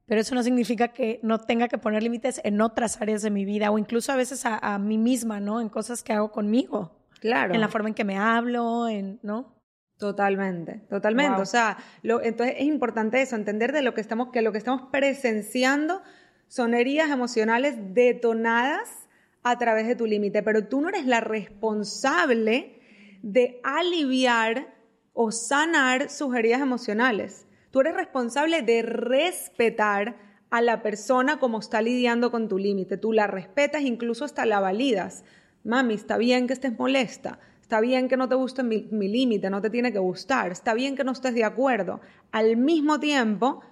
[0.07, 3.45] pero eso no significa que no tenga que poner límites en otras áreas de mi
[3.45, 5.61] vida o incluso a veces a, a mí misma, ¿no?
[5.61, 6.93] En cosas que hago conmigo.
[7.21, 7.55] Claro.
[7.55, 9.54] En la forma en que me hablo, en, ¿no?
[9.99, 11.41] Totalmente, totalmente.
[11.41, 14.59] O sea, lo, entonces es importante eso, entender de lo que estamos, que lo que
[14.59, 16.03] estamos presenciando
[16.49, 19.09] son heridas emocionales detonadas
[19.43, 22.81] a través de tu límite, pero tú no eres la responsable
[23.23, 24.75] de aliviar
[25.13, 27.47] o sanar sus heridas emocionales.
[27.71, 30.17] Tú eres responsable de respetar
[30.51, 32.97] a la persona como está lidiando con tu límite.
[32.97, 35.25] Tú la respetas, incluso hasta la validas.
[35.65, 37.39] Mami, está bien que estés molesta.
[37.65, 40.53] Está bien que no te guste mi, mi límite, no te tiene que gustar.
[40.53, 42.03] Está bien que no estés de acuerdo.
[42.31, 43.63] Al mismo tiempo,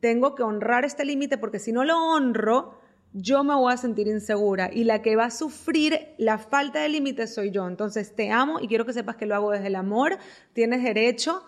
[0.00, 2.80] tengo que honrar este límite porque si no lo honro,
[3.12, 6.88] yo me voy a sentir insegura y la que va a sufrir la falta de
[6.88, 7.68] límite soy yo.
[7.68, 10.18] Entonces te amo y quiero que sepas que lo hago desde el amor.
[10.52, 11.44] Tienes derecho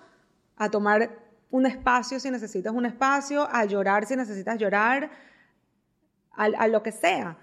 [0.56, 1.18] a tomar
[1.50, 5.10] un espacio si necesitas un espacio, a llorar si necesitas llorar,
[6.30, 7.36] a, lo que sea.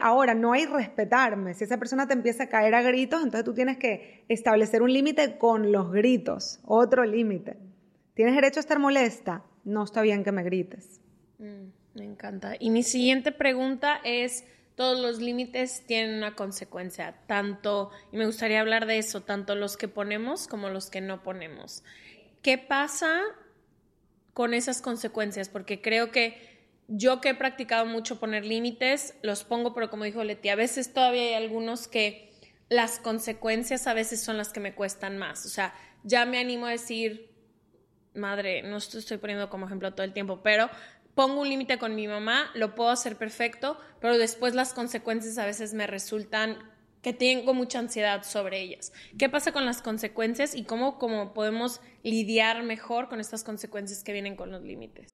[0.00, 1.54] Ahora, no hay respetarme.
[1.54, 4.92] Si esa persona te empieza a caer a gritos, entonces tú tienes que establecer un
[4.92, 7.56] límite con los gritos, otro límite.
[8.14, 9.42] ¿Tienes derecho a estar molesta?
[9.64, 11.00] no está bien que me grites.
[11.38, 12.54] Mm, me encanta.
[12.58, 14.44] Y mi siguiente pregunta es,
[14.76, 19.76] todos los límites tienen una consecuencia, tanto, y me gustaría hablar de eso, tanto los
[19.76, 21.82] que ponemos como los que no ponemos.
[22.42, 23.22] ¿Qué pasa
[24.32, 25.48] con esas consecuencias?
[25.48, 26.53] Porque creo que
[26.88, 30.92] yo que he practicado mucho poner límites, los pongo, pero como dijo Leti, a veces
[30.92, 32.32] todavía hay algunos que
[32.68, 35.46] las consecuencias a veces son las que me cuestan más.
[35.46, 37.30] O sea, ya me animo a decir,
[38.14, 40.68] madre, no estoy poniendo como ejemplo todo el tiempo, pero
[41.14, 45.46] pongo un límite con mi mamá, lo puedo hacer perfecto, pero después las consecuencias a
[45.46, 46.58] veces me resultan
[47.02, 48.92] que tengo mucha ansiedad sobre ellas.
[49.18, 50.98] ¿Qué pasa con las consecuencias y cómo,
[51.34, 55.13] podemos lidiar mejor con estas consecuencias que vienen con los límites?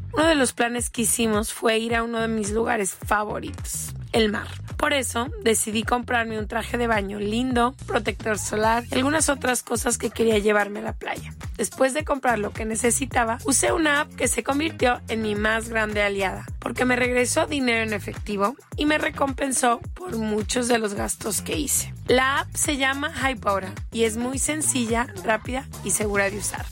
[0.13, 4.31] Uno de los planes que hicimos fue ir a uno de mis lugares favoritos, el
[4.31, 4.47] mar.
[4.77, 9.97] Por eso decidí comprarme un traje de baño lindo, protector solar y algunas otras cosas
[9.97, 11.33] que quería llevarme a la playa.
[11.55, 15.69] Después de comprar lo que necesitaba, usé una app que se convirtió en mi más
[15.69, 20.95] grande aliada, porque me regresó dinero en efectivo y me recompensó por muchos de los
[20.95, 21.93] gastos que hice.
[22.07, 26.65] La app se llama Hypora y es muy sencilla, rápida y segura de usar.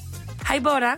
[0.52, 0.98] Hybora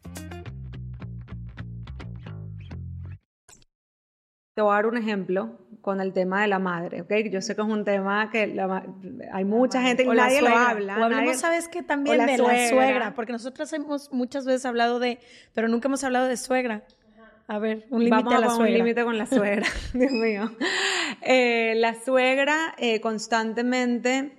[4.53, 7.11] Te voy a dar un ejemplo con el tema de la madre, ¿ok?
[7.31, 8.53] Yo sé que es un tema que
[9.31, 10.97] hay mucha gente y O la nadie lo habla.
[10.99, 11.81] O hablemos, nadie- ¿sabes qué?
[11.83, 13.13] También la de la suegra.
[13.15, 15.19] porque nosotras hemos muchas veces hablado de,
[15.53, 16.83] pero nunca hemos hablado de suegra.
[17.47, 18.65] A ver, un límite a la suegra.
[18.71, 19.25] un límite con la
[19.65, 20.51] suegra, Dios mío.
[21.21, 24.33] Eh, la suegra eh, constantemente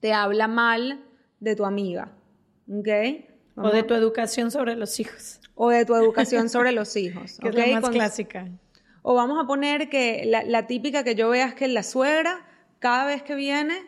[0.00, 1.04] te habla mal
[1.40, 2.12] de tu amiga,
[2.70, 2.88] ¿ok?
[3.56, 7.48] O de tu educación sobre los hijos, o de tu educación sobre los hijos, que
[7.48, 8.48] es la más Con- clásica.
[9.10, 12.44] O vamos a poner que la, típica que yo vea es que la suegra,
[12.78, 13.86] cada vez que viene,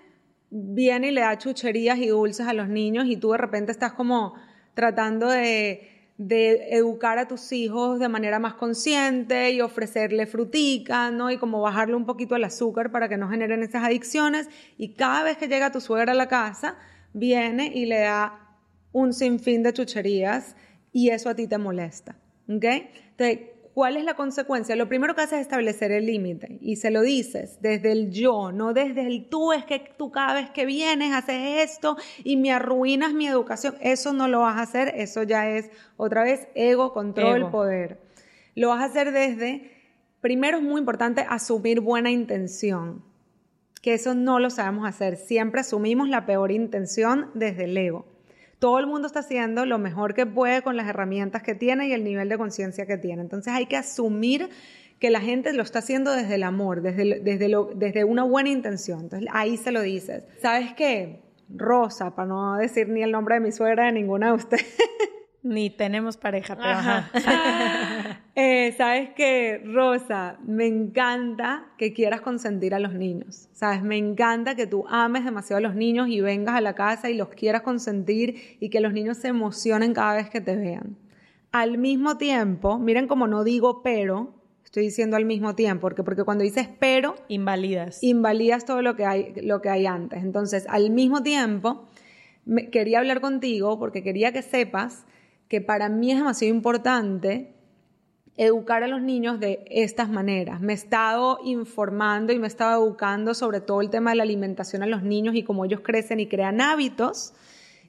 [0.49, 3.93] viene y le da chucherías y dulces a los niños y tú de repente estás
[3.93, 4.33] como
[4.73, 11.31] tratando de, de educar a tus hijos de manera más consciente y ofrecerle frutica, ¿no?
[11.31, 14.49] Y como bajarle un poquito el azúcar para que no generen esas adicciones.
[14.79, 16.79] Y cada vez que llega tu suegra a la casa,
[17.13, 18.57] viene y le da
[18.93, 20.57] un sinfín de chucherías
[20.95, 22.17] y eso a ti te molesta.
[22.49, 22.65] ¿Ok?
[22.65, 24.77] Entonces, ¿cuál es la consecuencia?
[24.77, 28.53] Lo primero que haces es establecer el límite y se lo dices desde el yo,
[28.53, 32.53] no desde el tú, es que tú cada vez que vienes haces esto y me
[32.53, 33.75] arruinas mi educación.
[33.81, 37.51] Eso no lo vas a hacer, eso ya es otra vez ego, control, Ego.
[37.51, 38.01] poder.
[38.55, 39.71] Lo vas a hacer desde,
[40.21, 43.03] primero es muy importante asumir buena intención
[43.83, 45.17] que eso no lo sabemos hacer.
[45.17, 48.05] Siempre asumimos la peor intención desde el ego.
[48.61, 51.93] Todo el mundo está haciendo lo mejor que puede con las herramientas que tiene y
[51.93, 53.23] el nivel de conciencia que tiene.
[53.23, 54.51] Entonces hay que asumir
[55.01, 59.01] que la gente lo está haciendo desde el amor, desde, desde, desde una buena intención.
[59.01, 60.25] Entonces ahí se lo dices.
[60.43, 61.23] ¿Sabes qué?
[61.49, 64.77] Rosa, para no decir ni el nombre de mi suegra de ninguna de ustedes.
[65.43, 67.11] Ni tenemos pareja, pero ajá.
[68.35, 73.49] Eh, Sabes que, Rosa, me encanta que quieras consentir a los niños.
[73.53, 77.11] Sabes, me encanta que tú ames demasiado a los niños y vengas a la casa
[77.11, 80.97] y los quieras consentir y que los niños se emocionen cada vez que te vean.
[81.53, 84.33] Al mismo tiempo, miren como no digo pero,
[84.65, 88.03] estoy diciendo al mismo tiempo, porque, porque cuando dices pero, Invalidas.
[88.03, 90.23] invalidas todo lo que hay, lo que hay antes.
[90.23, 91.87] Entonces, al mismo tiempo,
[92.47, 95.05] me- quería hablar contigo porque quería que sepas
[95.51, 97.53] que para mí es demasiado importante
[98.37, 100.61] educar a los niños de estas maneras.
[100.61, 104.23] Me he estado informando y me he estado educando sobre todo el tema de la
[104.23, 107.35] alimentación a los niños y cómo ellos crecen y crean hábitos.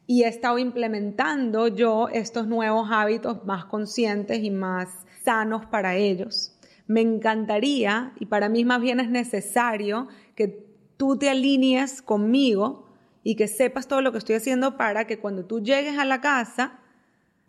[0.07, 4.89] Y he estado implementando yo estos nuevos hábitos más conscientes y más
[5.23, 6.57] sanos para ellos.
[6.87, 10.65] Me encantaría, y para mí más bien es necesario, que
[10.97, 12.87] tú te alinees conmigo
[13.23, 16.21] y que sepas todo lo que estoy haciendo para que cuando tú llegues a la
[16.21, 16.80] casa,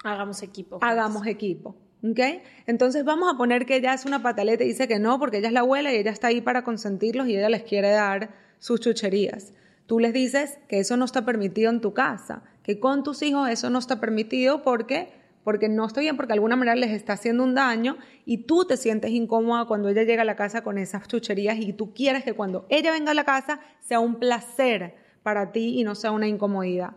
[0.03, 0.79] Hagamos equipo.
[0.81, 1.77] hagamos equipo.
[2.03, 2.21] ¿ok?
[2.67, 5.49] Entonces vamos a poner que ella es una pataleta y dice que no, porque ella
[5.49, 8.81] es la abuela y ella está ahí para consentirlos y ella les quiere dar sus
[8.81, 9.55] chucherías.
[9.87, 13.49] Tú les dices que eso no está permitido en tu casa, que con tus hijos
[13.49, 17.15] eso no está permitido porque porque no está bien, porque de alguna manera les está
[17.15, 20.79] haciendo un daño y tú te sientes incómoda cuando ella llega a la casa con
[20.79, 24.95] esas chucherías y tú quieres que cuando ella venga a la casa sea un placer
[25.25, 26.93] para ti y no sea una incomodidad.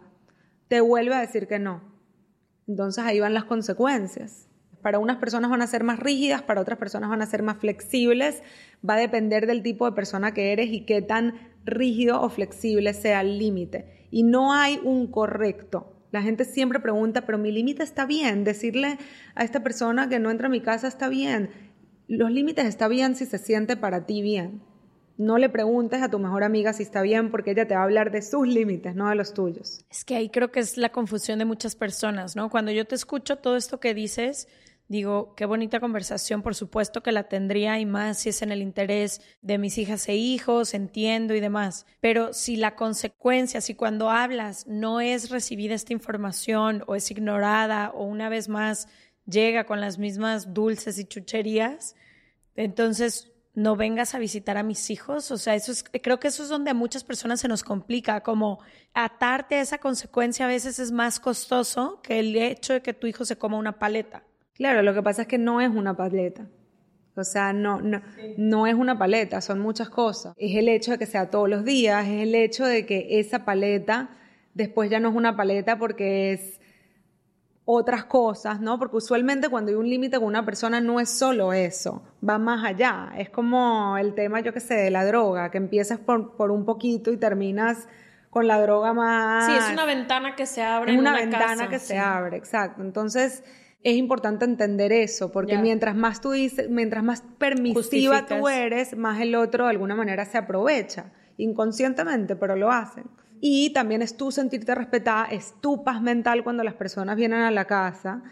[0.67, 1.94] Te vuelve a decir que no.
[2.67, 4.47] Entonces ahí van las consecuencias.
[4.81, 7.57] Para unas personas van a ser más rígidas, para otras personas van a ser más
[7.57, 8.43] flexibles.
[8.87, 11.33] Va a depender del tipo de persona que eres y qué tan
[11.65, 14.07] rígido o flexible sea el límite.
[14.11, 15.91] Y no hay un correcto.
[16.11, 18.43] La gente siempre pregunta, pero mi límite está bien.
[18.43, 18.97] Decirle
[19.33, 21.49] a esta persona que no entra a mi casa está bien.
[22.07, 24.61] Los límites está bien si se siente para ti bien.
[25.17, 27.83] No le preguntes a tu mejor amiga si está bien porque ella te va a
[27.85, 29.85] hablar de sus límites, no de los tuyos.
[29.89, 32.49] Es que ahí creo que es la confusión de muchas personas, ¿no?
[32.49, 34.49] Cuando yo te escucho todo esto que dices,
[34.87, 38.61] digo, qué bonita conversación, por supuesto que la tendría y más si es en el
[38.61, 41.85] interés de mis hijas e hijos, entiendo y demás.
[42.01, 47.91] Pero si la consecuencia, si cuando hablas no es recibida esta información o es ignorada
[47.91, 48.87] o una vez más
[49.25, 51.95] llega con las mismas dulces y chucherías,
[52.55, 55.31] entonces no vengas a visitar a mis hijos.
[55.31, 58.21] O sea, eso es, creo que eso es donde a muchas personas se nos complica,
[58.21, 58.59] como
[58.93, 63.07] atarte a esa consecuencia a veces es más costoso que el hecho de que tu
[63.07, 64.23] hijo se coma una paleta.
[64.53, 66.47] Claro, lo que pasa es que no es una paleta.
[67.17, 68.01] O sea, no, no,
[68.37, 70.33] no es una paleta, son muchas cosas.
[70.37, 73.45] Es el hecho de que sea todos los días, es el hecho de que esa
[73.45, 74.09] paleta
[74.53, 76.59] después ya no es una paleta porque es
[77.65, 78.77] otras cosas, ¿no?
[78.77, 82.63] Porque usualmente cuando hay un límite con una persona no es solo eso, va más
[82.63, 83.11] allá.
[83.17, 86.63] Es como el tema, yo qué sé, de la droga, que empiezas por, por un
[86.63, 87.87] poquito y terminas
[88.29, 89.45] con la droga más...
[89.47, 90.91] Sí, es una ventana que se abre.
[90.91, 92.83] Es en una, ventana que se abre, exacto.
[92.83, 93.43] Entonces
[93.81, 99.21] es importante entender eso, porque mientras más tú dices, mientras más permisiva tú eres, más
[99.21, 103.05] el otro de alguna manera se aprovecha, inconscientemente, pero lo hacen.
[103.41, 107.51] Y también es tú sentirte respetada, es tu paz mental cuando las personas vienen a
[107.51, 108.23] la casa.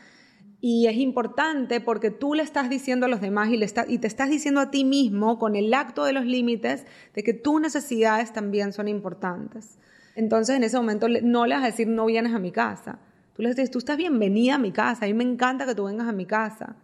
[0.60, 4.62] Y es importante porque tú le estás diciendo a los demás y, te estás diciendo
[4.62, 8.88] a ti mismo con el acto de los límites de que tus necesidades también son
[8.88, 9.78] importantes.
[10.16, 13.00] Entonces en ese momento no le vas a decir no vienes a mi casa.
[13.36, 15.86] Tú le dices, tú estás bienvenida a mi casa, a mí me encanta que tú
[15.86, 16.78] vengas a mi casa.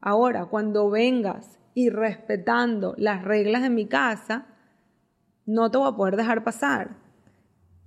[0.00, 4.46] Ahora, cuando vengas y respetando las reglas de mi casa,
[5.46, 7.07] no te voy a poder dejar pasar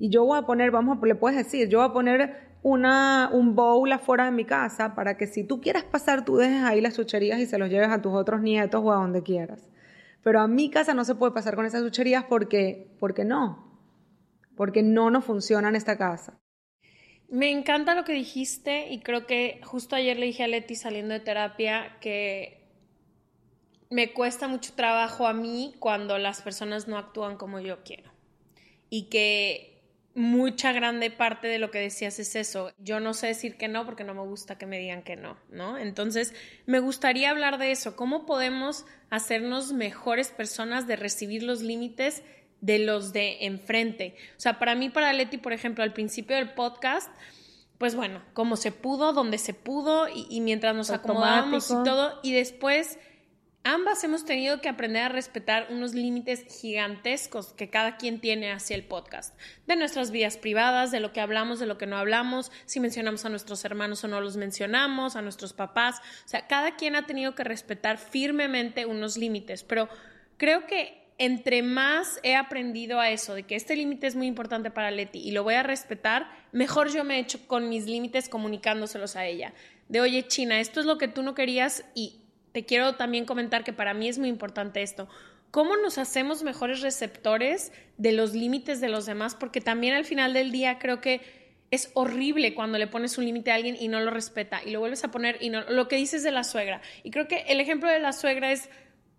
[0.01, 3.53] y yo voy a poner, vamos, le puedes decir, yo voy a poner una, un
[3.53, 6.95] bowl afuera de mi casa para que si tú quieres pasar, tú dejes ahí las
[6.95, 9.69] chucherías y se los lleves a tus otros nietos o a donde quieras.
[10.23, 13.79] Pero a mi casa no se puede pasar con esas chucherías porque, porque no,
[14.55, 16.33] porque no nos funciona en esta casa.
[17.29, 21.13] Me encanta lo que dijiste y creo que justo ayer le dije a Leti saliendo
[21.13, 22.67] de terapia que
[23.91, 28.09] me cuesta mucho trabajo a mí cuando las personas no actúan como yo quiero.
[28.89, 29.70] Y que
[30.13, 32.71] mucha grande parte de lo que decías es eso.
[32.79, 35.37] Yo no sé decir que no porque no me gusta que me digan que no,
[35.49, 35.77] ¿no?
[35.77, 36.33] Entonces,
[36.65, 37.95] me gustaría hablar de eso.
[37.95, 42.23] ¿Cómo podemos hacernos mejores personas de recibir los límites
[42.59, 44.15] de los de enfrente?
[44.37, 47.09] O sea, para mí, para Leti, por ejemplo, al principio del podcast,
[47.77, 52.33] pues bueno, como se pudo, donde se pudo y, mientras nos acomodamos y todo, y
[52.33, 52.99] después
[53.63, 58.75] Ambas hemos tenido que aprender a respetar unos límites gigantescos que cada quien tiene hacia
[58.75, 59.37] el podcast,
[59.67, 63.23] de nuestras vidas privadas, de lo que hablamos, de lo que no hablamos, si mencionamos
[63.23, 67.05] a nuestros hermanos o no los mencionamos, a nuestros papás, o sea, cada quien ha
[67.05, 69.87] tenido que respetar firmemente unos límites, pero
[70.37, 74.71] creo que entre más he aprendido a eso, de que este límite es muy importante
[74.71, 78.27] para Leti y lo voy a respetar, mejor yo me he hecho con mis límites
[78.27, 79.53] comunicándoselos a ella.
[79.87, 82.20] De, oye, China, esto es lo que tú no querías y
[82.51, 85.07] te quiero también comentar que para mí es muy importante esto.
[85.51, 89.35] ¿Cómo nos hacemos mejores receptores de los límites de los demás?
[89.35, 91.21] Porque también al final del día creo que
[91.71, 94.79] es horrible cuando le pones un límite a alguien y no lo respeta y lo
[94.79, 96.81] vuelves a poner y no lo que dices de la suegra.
[97.03, 98.69] Y creo que el ejemplo de la suegra es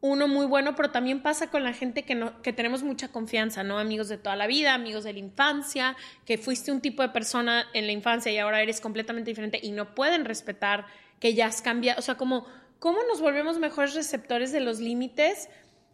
[0.03, 3.63] uno muy bueno, pero también pasa con la gente que, no, que tenemos mucha confianza,
[3.63, 3.79] ¿no?
[3.79, 7.67] Amigos de toda la vida, amigos de la infancia, que fuiste un tipo de persona
[7.73, 10.87] en la infancia y ahora eres completamente diferente y no pueden respetar
[11.21, 12.47] que ya has cambiado, o sea, como
[12.83, 15.49] cómo nos volvemos mejores receptores de los límites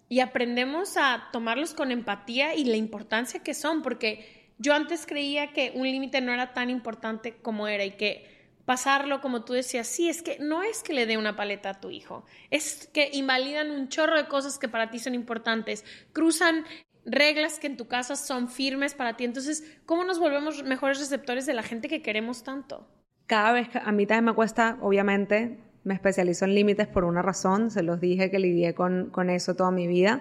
[0.09, 5.53] y aprendemos a tomarlos con empatía y la importancia que son, porque yo antes creía
[5.53, 9.87] que un límite no era tan importante como era y que pasarlo, como tú decías,
[9.87, 13.11] sí, es que no es que le dé una paleta a tu hijo, es que
[13.13, 15.85] invalidan un chorro de cosas que para ti son importantes,
[16.15, 16.65] cruzan
[17.05, 19.25] reglas que en tu casa son firmes para ti.
[19.25, 22.89] Entonces, ¿cómo nos volvemos mejores receptores de la gente que queremos tanto?
[23.27, 27.23] Cada vez que a mí también me cuesta, obviamente, me especializo en límites por una
[27.23, 30.21] razón, se los dije que lidié con, con eso toda mi vida.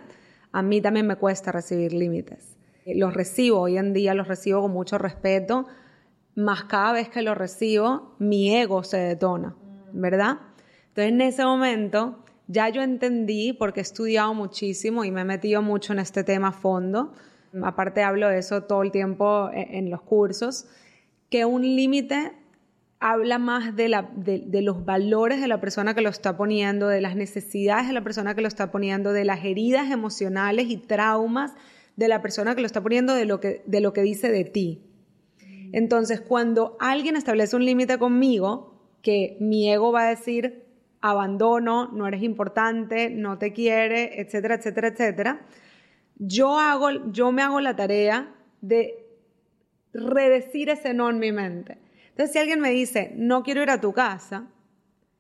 [0.54, 2.56] A mí también me cuesta recibir límites.
[2.86, 5.68] Los recibo, hoy en día los recibo con mucho respeto,
[6.36, 9.58] más cada vez que los recibo, mi ego se detona,
[9.92, 10.38] ¿verdad?
[10.88, 15.62] Entonces en ese momento ya yo entendí, porque he estudiado muchísimo y me he metido
[15.62, 17.12] mucho en este tema a fondo,
[17.62, 20.70] aparte hablo de eso todo el tiempo e, en los cursos,
[21.30, 22.32] que un límite
[23.00, 27.02] habla más de, la, de, los valores de la persona que lo está poniendo, de
[27.02, 31.54] las necesidades de la persona que lo está poniendo, de las heridas emocionales y traumas
[31.96, 34.46] de la persona que lo está poniendo, de lo que, de lo que dice de
[34.46, 34.84] ti.
[35.74, 40.64] Entonces, cuando alguien establece un límite conmigo, que mi ego va a decir,
[41.02, 45.46] abandono, no eres importante, no te quiere, etcétera, etcétera, etcétera,
[46.16, 49.06] yo, hago, yo me hago la tarea de
[49.94, 51.78] redecir ese no en mi mente
[52.18, 54.48] entonces, si alguien me dice, no quiero ir a tu casa,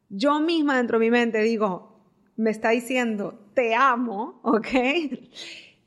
[0.09, 2.01] yo misma dentro de mi mente digo,
[2.37, 4.67] me está diciendo, te amo, ¿ok?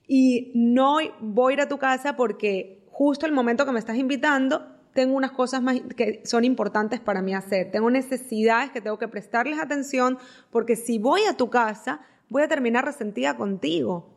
[0.07, 3.97] Y no voy a ir a tu casa porque justo el momento que me estás
[3.97, 5.65] invitando, tengo unas cosas
[5.97, 7.73] que son importantes para mí hacer.
[7.73, 10.17] Tengo necesidades que tengo que prestarles atención
[10.53, 14.15] porque si voy a tu casa, voy a terminar resentida contigo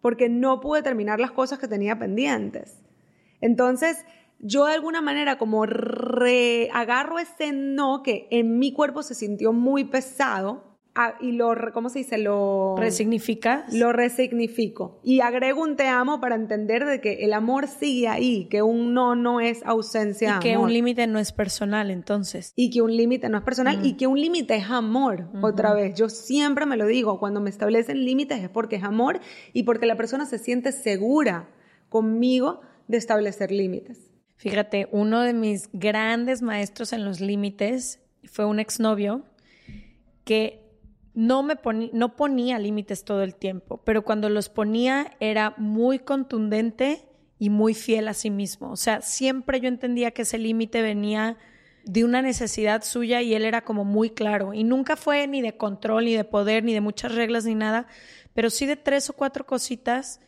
[0.00, 2.78] porque no pude terminar las cosas que tenía pendientes.
[3.40, 4.04] Entonces,
[4.38, 9.84] yo de alguna manera como reagarro ese no que en mi cuerpo se sintió muy
[9.84, 10.64] pesado,
[10.98, 12.16] a- y lo, re- ¿cómo se dice?
[12.16, 13.70] Lo ¿Resignificas?
[13.74, 18.46] lo resignifico y agrego un te amo para entender de que el amor sigue ahí,
[18.48, 20.68] que un no no es ausencia y de que amor.
[20.68, 22.54] un límite no es personal, entonces.
[22.56, 25.28] y que un límite no es personal y que un límite es amor.
[25.42, 29.20] Otra vez, yo siempre me lo digo, cuando me establecen límites es porque es amor
[29.52, 31.50] y porque la persona se siente segura
[31.90, 33.98] conmigo de establecer límites.
[34.36, 39.24] Fíjate, uno de mis grandes maestros en los límites fue un exnovio
[40.24, 40.62] que
[41.14, 45.98] no me ponía, no ponía límites todo el tiempo, pero cuando los ponía era muy
[45.98, 47.08] contundente
[47.38, 48.70] y muy fiel a sí mismo.
[48.70, 51.38] O sea, siempre yo entendía que ese límite venía
[51.84, 54.52] de una necesidad suya y él era como muy claro.
[54.52, 57.86] Y nunca fue ni de control, ni de poder, ni de muchas reglas, ni nada,
[58.34, 60.20] pero sí de tres o cuatro cositas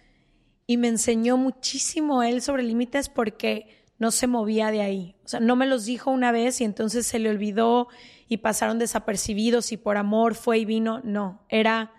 [0.67, 5.17] y me enseñó muchísimo él sobre límites porque no se movía de ahí.
[5.25, 7.89] O sea, no me los dijo una vez y entonces se le olvidó
[8.29, 11.01] y pasaron desapercibidos y por amor fue y vino.
[11.03, 11.93] No, era,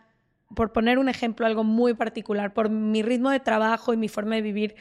[0.56, 2.54] por poner un ejemplo, algo muy particular.
[2.54, 4.76] Por mi ritmo de trabajo y mi forma de vivir,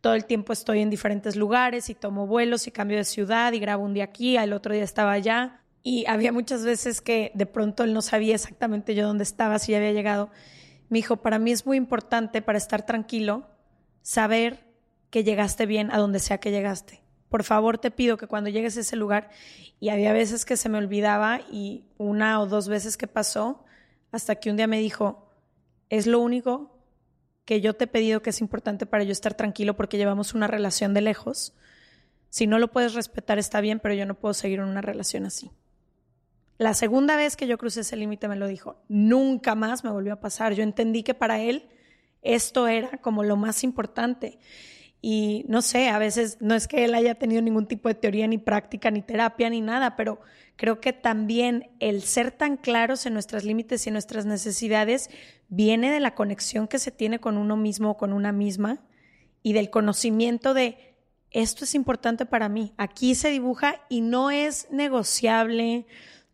[0.00, 3.60] todo el tiempo estoy en diferentes lugares y tomo vuelos y cambio de ciudad y
[3.60, 5.60] grabo un día aquí, al otro día estaba allá.
[5.82, 9.72] Y había muchas veces que de pronto él no sabía exactamente yo dónde estaba, si
[9.72, 10.30] ya había llegado.
[10.88, 13.48] Me dijo, para mí es muy importante para estar tranquilo
[14.00, 14.71] saber
[15.12, 17.02] que llegaste bien a donde sea que llegaste.
[17.28, 19.28] Por favor, te pido que cuando llegues a ese lugar,
[19.78, 23.62] y había veces que se me olvidaba y una o dos veces que pasó,
[24.10, 25.30] hasta que un día me dijo,
[25.90, 26.78] es lo único
[27.44, 30.46] que yo te he pedido que es importante para yo estar tranquilo porque llevamos una
[30.46, 31.52] relación de lejos.
[32.30, 35.26] Si no lo puedes respetar está bien, pero yo no puedo seguir en una relación
[35.26, 35.50] así.
[36.56, 38.82] La segunda vez que yo crucé ese límite me lo dijo.
[38.88, 40.54] Nunca más me volvió a pasar.
[40.54, 41.68] Yo entendí que para él
[42.22, 44.38] esto era como lo más importante.
[45.04, 48.28] Y no sé, a veces no es que él haya tenido ningún tipo de teoría,
[48.28, 50.20] ni práctica, ni terapia, ni nada, pero
[50.54, 55.10] creo que también el ser tan claros en nuestros límites y en nuestras necesidades
[55.48, 58.84] viene de la conexión que se tiene con uno mismo o con una misma
[59.42, 60.94] y del conocimiento de
[61.32, 62.72] esto es importante para mí.
[62.76, 65.86] Aquí se dibuja y no es negociable,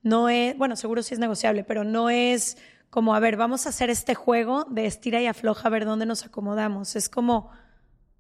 [0.03, 2.59] no es, bueno, seguro sí es negociable, pero no es
[2.91, 6.05] como, a ver, vamos a hacer este juego de estira y afloja a ver dónde
[6.05, 6.97] nos acomodamos.
[6.97, 7.51] Es como,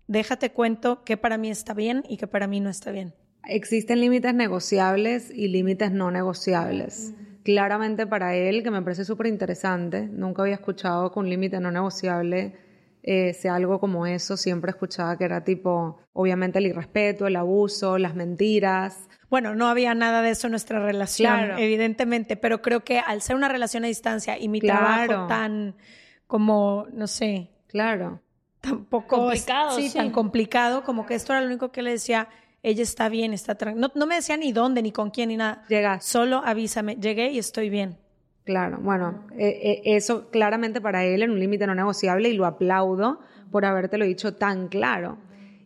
[0.09, 3.15] déjate cuento que para mí está bien y que para mí no está bien.
[3.45, 7.15] Existen límites negociables y límites no negociables.
[7.45, 11.71] Claramente para él, que me parece súper interesante, nunca había escuchado que un límite no
[11.71, 12.55] negociable
[13.03, 14.37] eh, sea algo como eso.
[14.37, 19.09] Siempre escuchaba que era tipo, obviamente, el irrespeto, el abuso, las mentiras.
[19.31, 21.57] Bueno, no había nada de eso en nuestra relación, Claro.
[21.59, 25.07] evidentemente, pero creo que al ser una relación a distancia y mi Claro.
[25.07, 25.77] trabajo tan
[26.27, 28.21] como, no sé, Claro.
[28.61, 29.99] Tampoco Complicado, sí, sí.
[29.99, 32.29] tan complicado como que esto era lo único que le decía
[32.63, 35.37] ella está bien está tranquila no, no me decía ni dónde ni con quién ni
[35.37, 36.11] nada Llegaste.
[36.11, 37.99] solo avísame llegué y estoy bien
[38.49, 42.47] Claro, bueno, eh, eh, eso claramente para él era un límite no negociable y lo
[42.47, 45.19] aplaudo por habértelo dicho tan claro.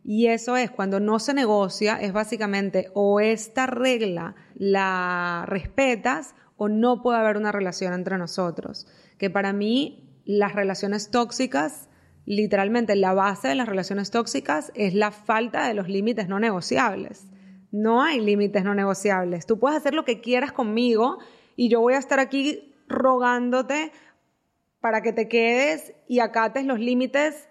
[0.03, 6.69] Y eso es, cuando no se negocia, es básicamente o esta regla la respetas o
[6.69, 8.89] no puede haber una relación entre nosotros.
[9.17, 11.89] Que para mí las relaciones tóxicas,
[12.25, 17.27] literalmente la base de las relaciones tóxicas es la falta de los límites no negociables.
[17.71, 19.47] No hay límites no negociables.
[19.47, 21.19] Tú puedes hacer lo que quieras conmigo
[21.57, 23.93] y yo voy a estar aquí rogándote
[24.81, 27.49] para que te quedes y acates los límites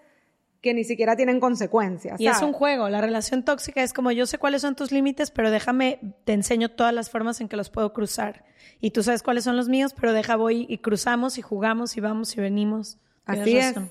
[0.60, 2.20] que ni siquiera tienen consecuencias.
[2.20, 5.32] y es un juego la relación tóxica es como yo sé cuáles son tus límites
[5.32, 8.44] pero déjame te enseño todas las formas en que los puedo cruzar
[8.80, 12.00] y tú sabes cuáles son los míos pero deja voy y cruzamos y jugamos y
[12.00, 13.74] vamos y venimos Así es.
[13.74, 13.90] razón.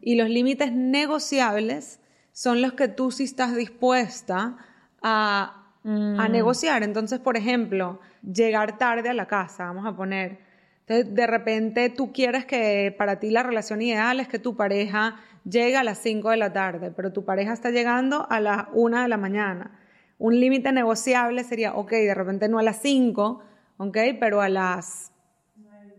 [0.00, 2.00] Y los límites negociables
[2.32, 4.56] son los que tú sí estás dispuesta
[5.02, 6.82] a, a negociar.
[6.82, 10.38] Entonces, por ejemplo, llegar tarde a la casa, vamos a poner.
[10.86, 15.16] Entonces, de repente tú quieres que para ti la relación ideal es que tu pareja
[15.44, 19.02] llegue a las 5 de la tarde, pero tu pareja está llegando a las 1
[19.02, 19.78] de la mañana.
[20.18, 23.42] Un límite negociable sería, ok, de repente no a las 5,
[23.76, 25.12] ok, pero a las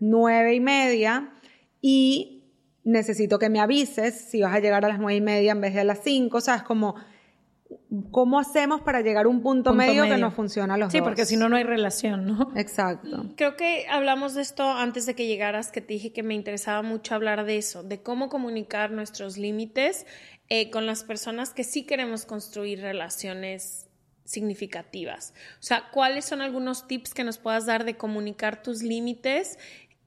[0.00, 1.30] nueve y media
[1.80, 2.39] y
[2.84, 5.74] necesito que me avises si vas a llegar a las nueve y media en vez
[5.74, 6.62] de a las cinco, ¿sabes?
[6.62, 6.94] Como,
[8.10, 10.98] ¿cómo hacemos para llegar a un punto, Punto medio, que nos funciona a los sí
[10.98, 11.08] dos?
[11.08, 13.26] porque si no no hay relación no Exacto.
[13.36, 16.82] Creo que hablamos de esto antes de que llegaras, que te dije que me interesaba
[16.82, 20.06] mucho hablar de eso, de cómo comunicar nuestros límites
[20.48, 23.86] eh, con las personas que sí queremos construir relaciones
[24.24, 25.34] significativas.
[25.58, 29.58] O sea, ¿cuáles son algunos tips que nos puedas dar de comunicar tus límites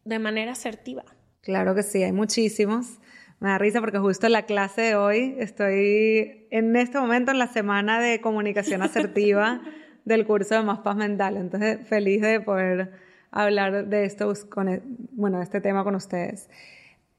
[0.05, 1.03] de manera asertiva?
[1.43, 2.99] Claro que sí, hay muchísimos.
[3.41, 7.37] Me da risa porque justo en la clase de hoy estoy en este momento en
[7.37, 9.61] la semana de comunicación asertiva
[10.05, 11.35] del curso de Más Paz Mental.
[11.35, 12.93] Entonces, feliz de poder
[13.29, 14.81] hablar de esto, con, e,
[15.11, 16.49] bueno, este tema con ustedes.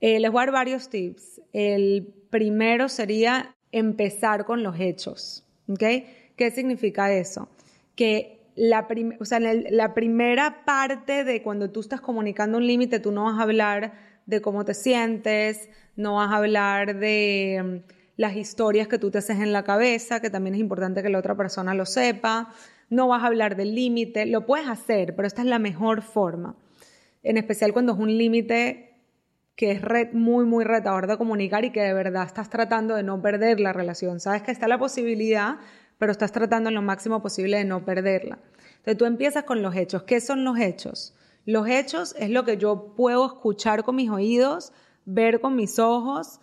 [0.01, 1.43] Eh, les voy a dar varios tips.
[1.53, 5.45] El primero sería empezar con los hechos.
[5.69, 6.31] ¿okay?
[6.35, 7.51] ¿Qué significa eso?
[7.95, 8.89] Que la,
[9.21, 13.39] o sea, la primera parte de cuando tú estás comunicando un límite, tú no vas
[13.39, 18.99] a hablar de cómo te sientes, no vas a hablar de mm, las historias que
[18.99, 21.87] tú te haces en la cabeza, que también es importante que la otra persona lo
[21.87, 22.53] sepa,
[22.91, 26.57] no vas a hablar del límite, lo puedes hacer, pero esta es la mejor forma,
[27.23, 28.91] en especial cuando es un límite
[29.57, 33.23] que es muy, muy retador de comunicar y que de verdad estás tratando de no
[33.23, 34.19] perder la relación.
[34.19, 35.59] Sabes que está la posibilidad,
[35.99, 38.39] pero estás tratando en lo máximo posible de no perderla.
[38.79, 40.03] Entonces tú empiezas con los hechos.
[40.03, 41.15] ¿Qué son los hechos?
[41.45, 44.73] Los hechos es lo que yo puedo escuchar con mis oídos,
[45.05, 46.41] ver con mis ojos,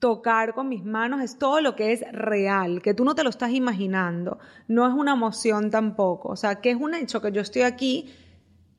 [0.00, 3.30] tocar con mis manos, es todo lo que es real, que tú no te lo
[3.30, 7.42] estás imaginando, no es una emoción tampoco, o sea, que es un hecho que yo
[7.42, 8.12] estoy aquí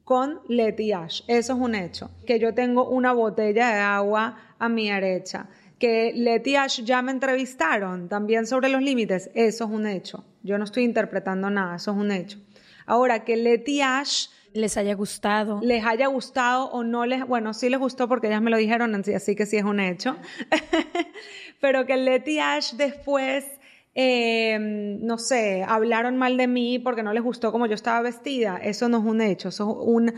[0.03, 4.67] con Leti Ash, eso es un hecho, que yo tengo una botella de agua a
[4.67, 9.85] mi derecha, que Leti Ash ya me entrevistaron también sobre los límites, eso es un
[9.85, 12.39] hecho, yo no estoy interpretando nada, eso es un hecho.
[12.87, 15.59] Ahora, que Leti Ash les haya gustado.
[15.61, 18.95] Les haya gustado o no les, bueno, sí les gustó porque ellas me lo dijeron,
[18.95, 20.17] así que sí es un hecho.
[21.61, 23.45] Pero que Letty Ash después,
[23.93, 28.57] em, no sé, hablaron mal de mí porque no les gustó como yo estaba vestida,
[28.57, 30.13] eso no es un hecho, eso es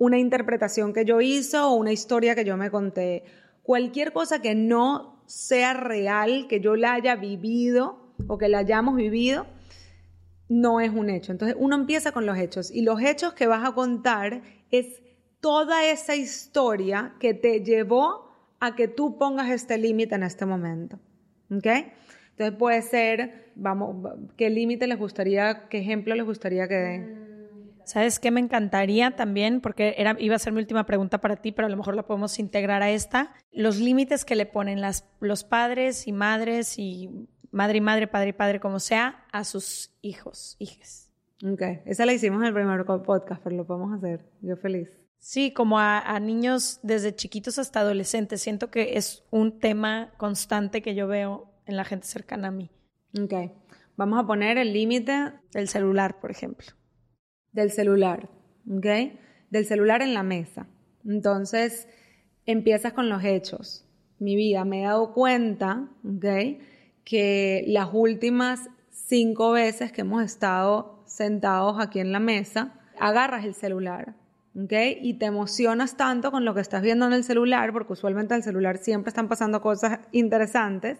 [0.00, 3.24] una interpretación que yo hice o una historia que yo me conté.
[3.62, 8.96] Cualquier cosa que no sea real, que yo la haya vivido o que la hayamos
[8.96, 9.46] vivido,
[10.48, 11.32] no es un hecho.
[11.32, 15.02] Entonces uno empieza con los hechos y los hechos que vas a contar es
[15.40, 18.28] toda esa historia que te llevó
[18.60, 20.98] a que tú pongas este límite en este momento.
[21.50, 21.66] ¿Ok?
[22.30, 23.96] Entonces puede ser, vamos,
[24.36, 27.28] ¿qué límite les gustaría, qué ejemplo les gustaría que den?
[27.84, 29.62] ¿Sabes qué me encantaría también?
[29.62, 32.06] Porque era, iba a ser mi última pregunta para ti, pero a lo mejor la
[32.06, 33.32] podemos integrar a esta.
[33.50, 37.08] Los límites que le ponen las, los padres y madres y
[37.50, 41.10] madre y madre, padre y padre, como sea, a sus hijos, hijas.
[41.44, 44.24] Ok, esa la hicimos en el primer podcast, pero lo podemos hacer.
[44.40, 44.88] Yo feliz.
[45.18, 48.40] Sí, como a, niños desde chiquitos hasta adolescentes.
[48.40, 52.70] Siento que es un tema constante que yo veo en la gente cercana a mí.
[53.20, 53.52] Ok,
[53.96, 56.68] vamos a poner el límite del celular, por ejemplo.
[57.52, 58.28] Del celular,
[58.70, 58.86] ¿ok?
[59.50, 60.68] Del celular en la mesa.
[61.04, 61.88] Entonces,
[62.46, 63.84] empiezas con los hechos.
[64.18, 66.24] Mi vida, me he dado cuenta, ¿ok?
[67.08, 73.54] Que las últimas cinco veces que hemos estado sentados aquí en la mesa, agarras el
[73.54, 74.14] celular,
[74.54, 74.72] ¿ok?
[75.00, 78.40] Y te emocionas tanto con lo que estás viendo en el celular, porque usualmente en
[78.40, 80.98] el celular siempre están pasando cosas interesantes,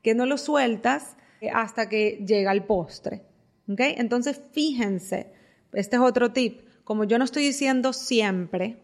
[0.00, 1.16] que no lo sueltas
[1.52, 3.24] hasta que llega el postre,
[3.68, 3.80] ¿ok?
[3.80, 5.32] Entonces, fíjense,
[5.72, 8.76] este es otro tip, como yo no estoy diciendo siempre,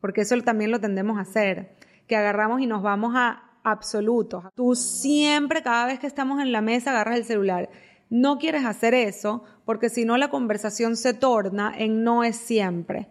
[0.00, 1.74] porque eso también lo tendemos a hacer,
[2.06, 4.44] que agarramos y nos vamos a absolutos.
[4.54, 7.68] Tú siempre, cada vez que estamos en la mesa, agarras el celular.
[8.08, 13.08] No quieres hacer eso porque si no la conversación se torna en no es siempre.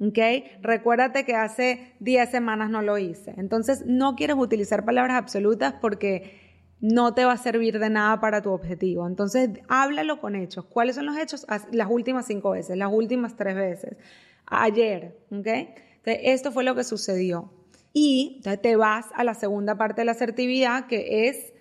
[0.00, 0.18] ¿Ok?
[0.62, 3.34] Recuérdate que hace 10 semanas no lo hice.
[3.36, 6.38] Entonces no quieres utilizar palabras absolutas porque
[6.80, 9.04] no te va a servir de nada para tu objetivo.
[9.08, 10.64] Entonces háblalo con hechos.
[10.66, 11.44] ¿Cuáles son los hechos?
[11.72, 13.96] Las últimas cinco veces, las últimas tres veces,
[14.46, 15.18] ayer.
[15.32, 15.46] ¿Ok?
[15.46, 17.50] Entonces, esto fue lo que sucedió.
[18.00, 21.52] Y te vas a la segunda parte de la asertividad, que es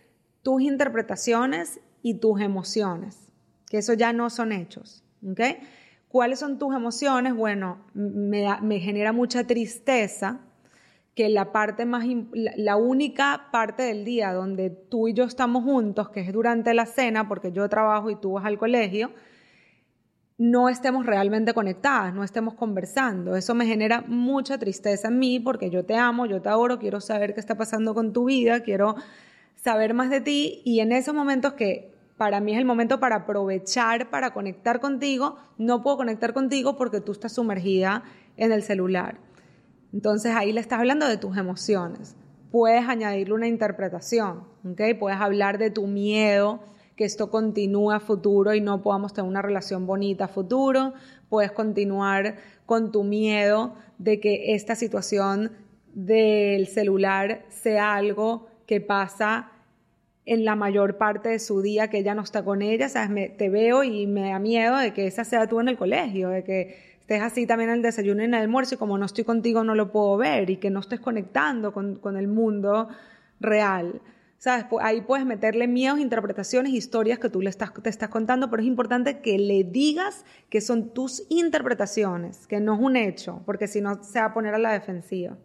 [0.43, 3.17] tus interpretaciones y tus emociones,
[3.67, 5.03] que eso ya no son hechos.
[6.09, 7.33] ¿Cuáles son tus emociones?
[7.33, 10.41] Bueno, me, genera mucha tristeza
[11.15, 16.09] que la parte más, la única parte del día donde tú y yo estamos juntos,
[16.09, 19.09] que es durante la cena, porque yo trabajo y tú vas al colegio,
[20.37, 23.35] no estemos realmente conectadas, no estemos conversando.
[23.35, 27.01] Eso me genera mucha tristeza en mí porque yo te amo, yo te adoro, quiero
[27.01, 28.95] saber qué está pasando con tu vida, quiero
[29.55, 33.17] saber más de ti y en esos momentos que para mí es el momento para
[33.17, 38.03] aprovechar, para conectar contigo, no puedo conectar contigo porque tú estás sumergida
[38.37, 39.19] en el celular.
[39.93, 42.15] Entonces ahí le estás hablando de tus emociones.
[42.51, 44.81] Puedes añadirle una interpretación, ¿ok?
[44.99, 46.61] Puedes hablar de tu miedo,
[46.97, 50.93] que esto continúe a futuro y no podamos tener una relación bonita futuro.
[51.29, 55.51] Puedes continuar con tu miedo de que esta situación
[55.93, 59.51] del celular sea algo que pasa
[60.25, 63.37] en la mayor parte de su día que ella no está con ella, ¿sabes?
[63.37, 66.43] te veo y me da miedo de que esa sea tú en el colegio, de
[66.43, 69.23] que estés así también en el desayuno y en el almuerzo y como no estoy
[69.23, 72.89] contigo no lo puedo ver y que no estés conectando con, con el mundo
[73.39, 74.01] real.
[74.37, 74.65] ¿Sabes?
[74.81, 78.67] Ahí puedes meterle miedos, interpretaciones, historias que tú le estás, te estás contando, pero es
[78.67, 83.81] importante que le digas que son tus interpretaciones, que no es un hecho, porque si
[83.81, 85.37] no se va a poner a la defensiva.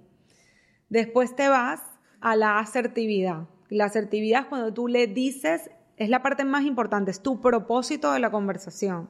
[0.90, 1.80] Después te vas
[2.20, 3.49] a la asertividad.
[3.70, 8.12] La asertividad es cuando tú le dices, es la parte más importante, es tu propósito
[8.12, 9.09] de la conversación.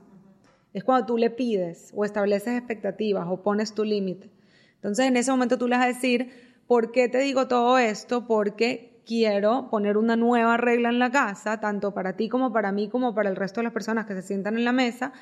[0.73, 4.31] Es cuando tú le pides o estableces expectativas o pones tu límite.
[4.77, 6.31] Entonces en ese momento tú le vas a decir,
[6.69, 8.29] ¿por qué te digo todo esto?
[8.29, 12.89] Porque quiero poner una nueva regla en la casa, tanto para ti como para mí,
[12.89, 15.13] como para el resto de las personas que se sientan en la mesa,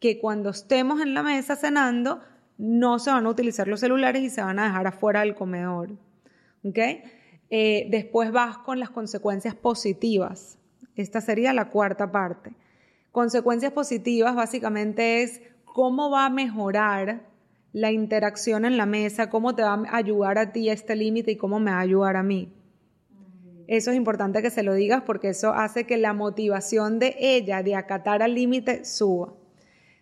[0.00, 2.20] que cuando estemos en la mesa cenando,
[2.58, 5.90] no se van a utilizar los celulares y se van a dejar afuera del comedor.
[6.64, 6.78] ¿Ok?
[7.50, 10.58] Eh, después vas con las consecuencias positivas.
[10.96, 12.54] Esta sería la cuarta parte.
[13.12, 17.22] Consecuencias positivas básicamente es cómo va a mejorar
[17.72, 21.36] la interacción en la mesa, cómo te va a ayudar a ti este límite y
[21.36, 22.52] cómo me va a ayudar a mí.
[23.66, 27.62] Eso es importante que se lo digas porque eso hace que la motivación de ella
[27.62, 29.32] de acatar al límite suba.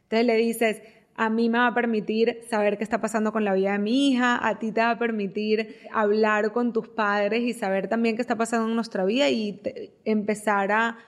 [0.04, 0.82] Entonces le dices,
[1.14, 4.10] a mí me va a permitir saber qué está pasando con la vida de mi
[4.10, 8.22] hija, a ti te va a permitir hablar con tus padres y saber también qué
[8.22, 9.60] está pasando en nuestra vida y
[10.04, 10.98] empezar a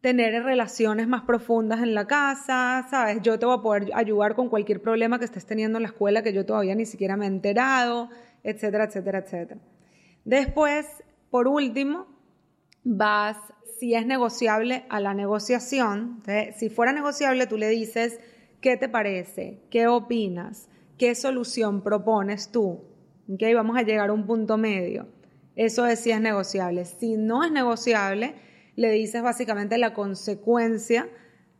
[0.00, 3.18] tener relaciones más profundas en la casa, ¿sabes?
[3.22, 6.22] Yo te voy a poder ayudar con cualquier problema que estés teniendo en la escuela
[6.22, 8.08] que yo todavía ni siquiera me he enterado,
[8.44, 9.60] etcétera, etcétera, etcétera.
[10.24, 10.86] Después,
[11.30, 12.06] por último,
[12.84, 13.36] vas,
[13.78, 16.22] si es negociable, a la negociación.
[16.56, 18.20] si fuera negociable, tú le dices,
[18.60, 19.60] ¿qué te parece?
[19.70, 20.68] ¿Qué opinas?
[20.96, 22.80] ¿Qué solución propones tú?
[23.32, 23.54] ¿Okay?
[23.54, 25.06] Vamos a llegar a un punto medio.
[25.54, 26.84] Eso es si es negociable.
[26.84, 28.34] Si no es negociable,
[28.76, 31.08] le dices básicamente la consecuencia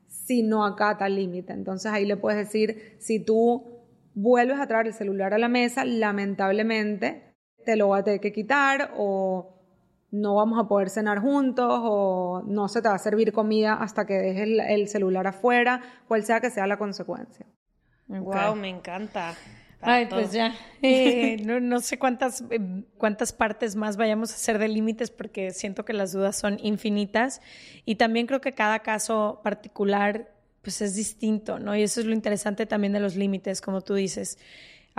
[0.07, 1.53] si no acata el límite.
[1.53, 3.79] Entonces ahí le puedes decir, si tú
[4.15, 8.33] vuelves a traer el celular a la mesa, lamentablemente te lo va a tener que
[8.33, 9.58] quitar o
[10.11, 14.07] no vamos a poder cenar juntos o no se te va a servir comida hasta
[14.07, 17.47] que dejes el, celular afuera, cual sea que sea la consecuencia.
[18.07, 19.35] Wow, me encanta.
[19.81, 20.55] Ay, pues ya.
[20.83, 22.59] Eh, no, sé cuántas, eh,
[22.97, 27.41] cuántas partes más vayamos a hacer de límites porque siento que las dudas son infinitas
[27.85, 30.33] y también creo que cada caso particular
[30.63, 31.77] pues es distinto, ¿no?
[31.77, 34.39] Y eso es lo interesante también de los límites, como tú dices.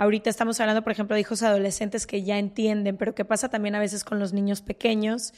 [0.00, 3.74] Ahorita estamos hablando, por ejemplo, de hijos adolescentes que ya entienden, pero ¿qué pasa también
[3.74, 5.34] a veces con los niños pequeños?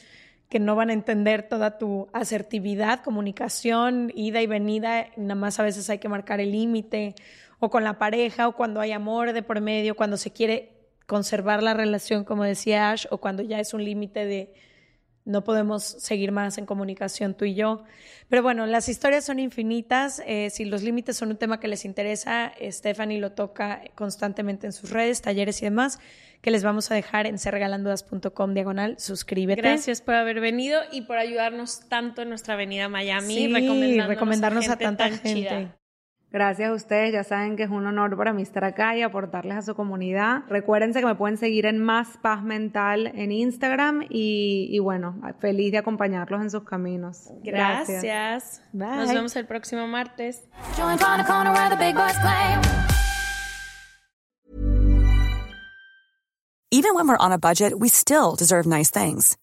[0.47, 5.63] que no van a entender toda tu asertividad, comunicación, ida y venida, nada más a
[5.63, 7.15] veces hay que marcar el límite
[7.59, 10.71] o con la pareja, o cuando hay amor de por medio, cuando se quiere
[11.07, 14.53] conservar la relación, como decía Ash, o cuando ya es un límite de
[15.25, 17.83] no podemos seguir más en comunicación tú y yo.
[18.29, 20.21] Pero bueno, las historias son infinitas.
[20.25, 24.73] Eh, si los límites son un tema que les interesa, Stephanie lo toca constantemente en
[24.73, 25.99] sus redes, talleres y demás,
[26.41, 28.95] que les vamos a dejar en serregalandudas.com diagonal.
[28.99, 29.61] Suscríbete.
[29.61, 33.35] Gracias por haber venido y por ayudarnos tanto en nuestra avenida Miami.
[33.35, 35.69] Sí, recomendarnos a, tanta gente.
[36.33, 39.55] Gracias a ustedes, ya saben que es un honor para mí estar acá y aportarles
[39.55, 40.41] a su comunidad.
[40.49, 45.77] Recuérdense que me pueden seguir en Más Paz Mental en Instagram y, bueno, feliz de
[45.77, 47.29] acompañarlos en sus caminos.
[47.43, 48.63] Gracias.
[48.73, 50.41] Nos vemos el próximo martes.
[56.71, 59.37] Even when we're on a budget, we still deserve nice things.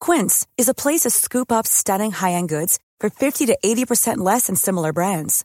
[0.00, 4.48] Quince is a place to scoop up stunning high-end goods for 50 to 80% less
[4.48, 5.44] than similar brands.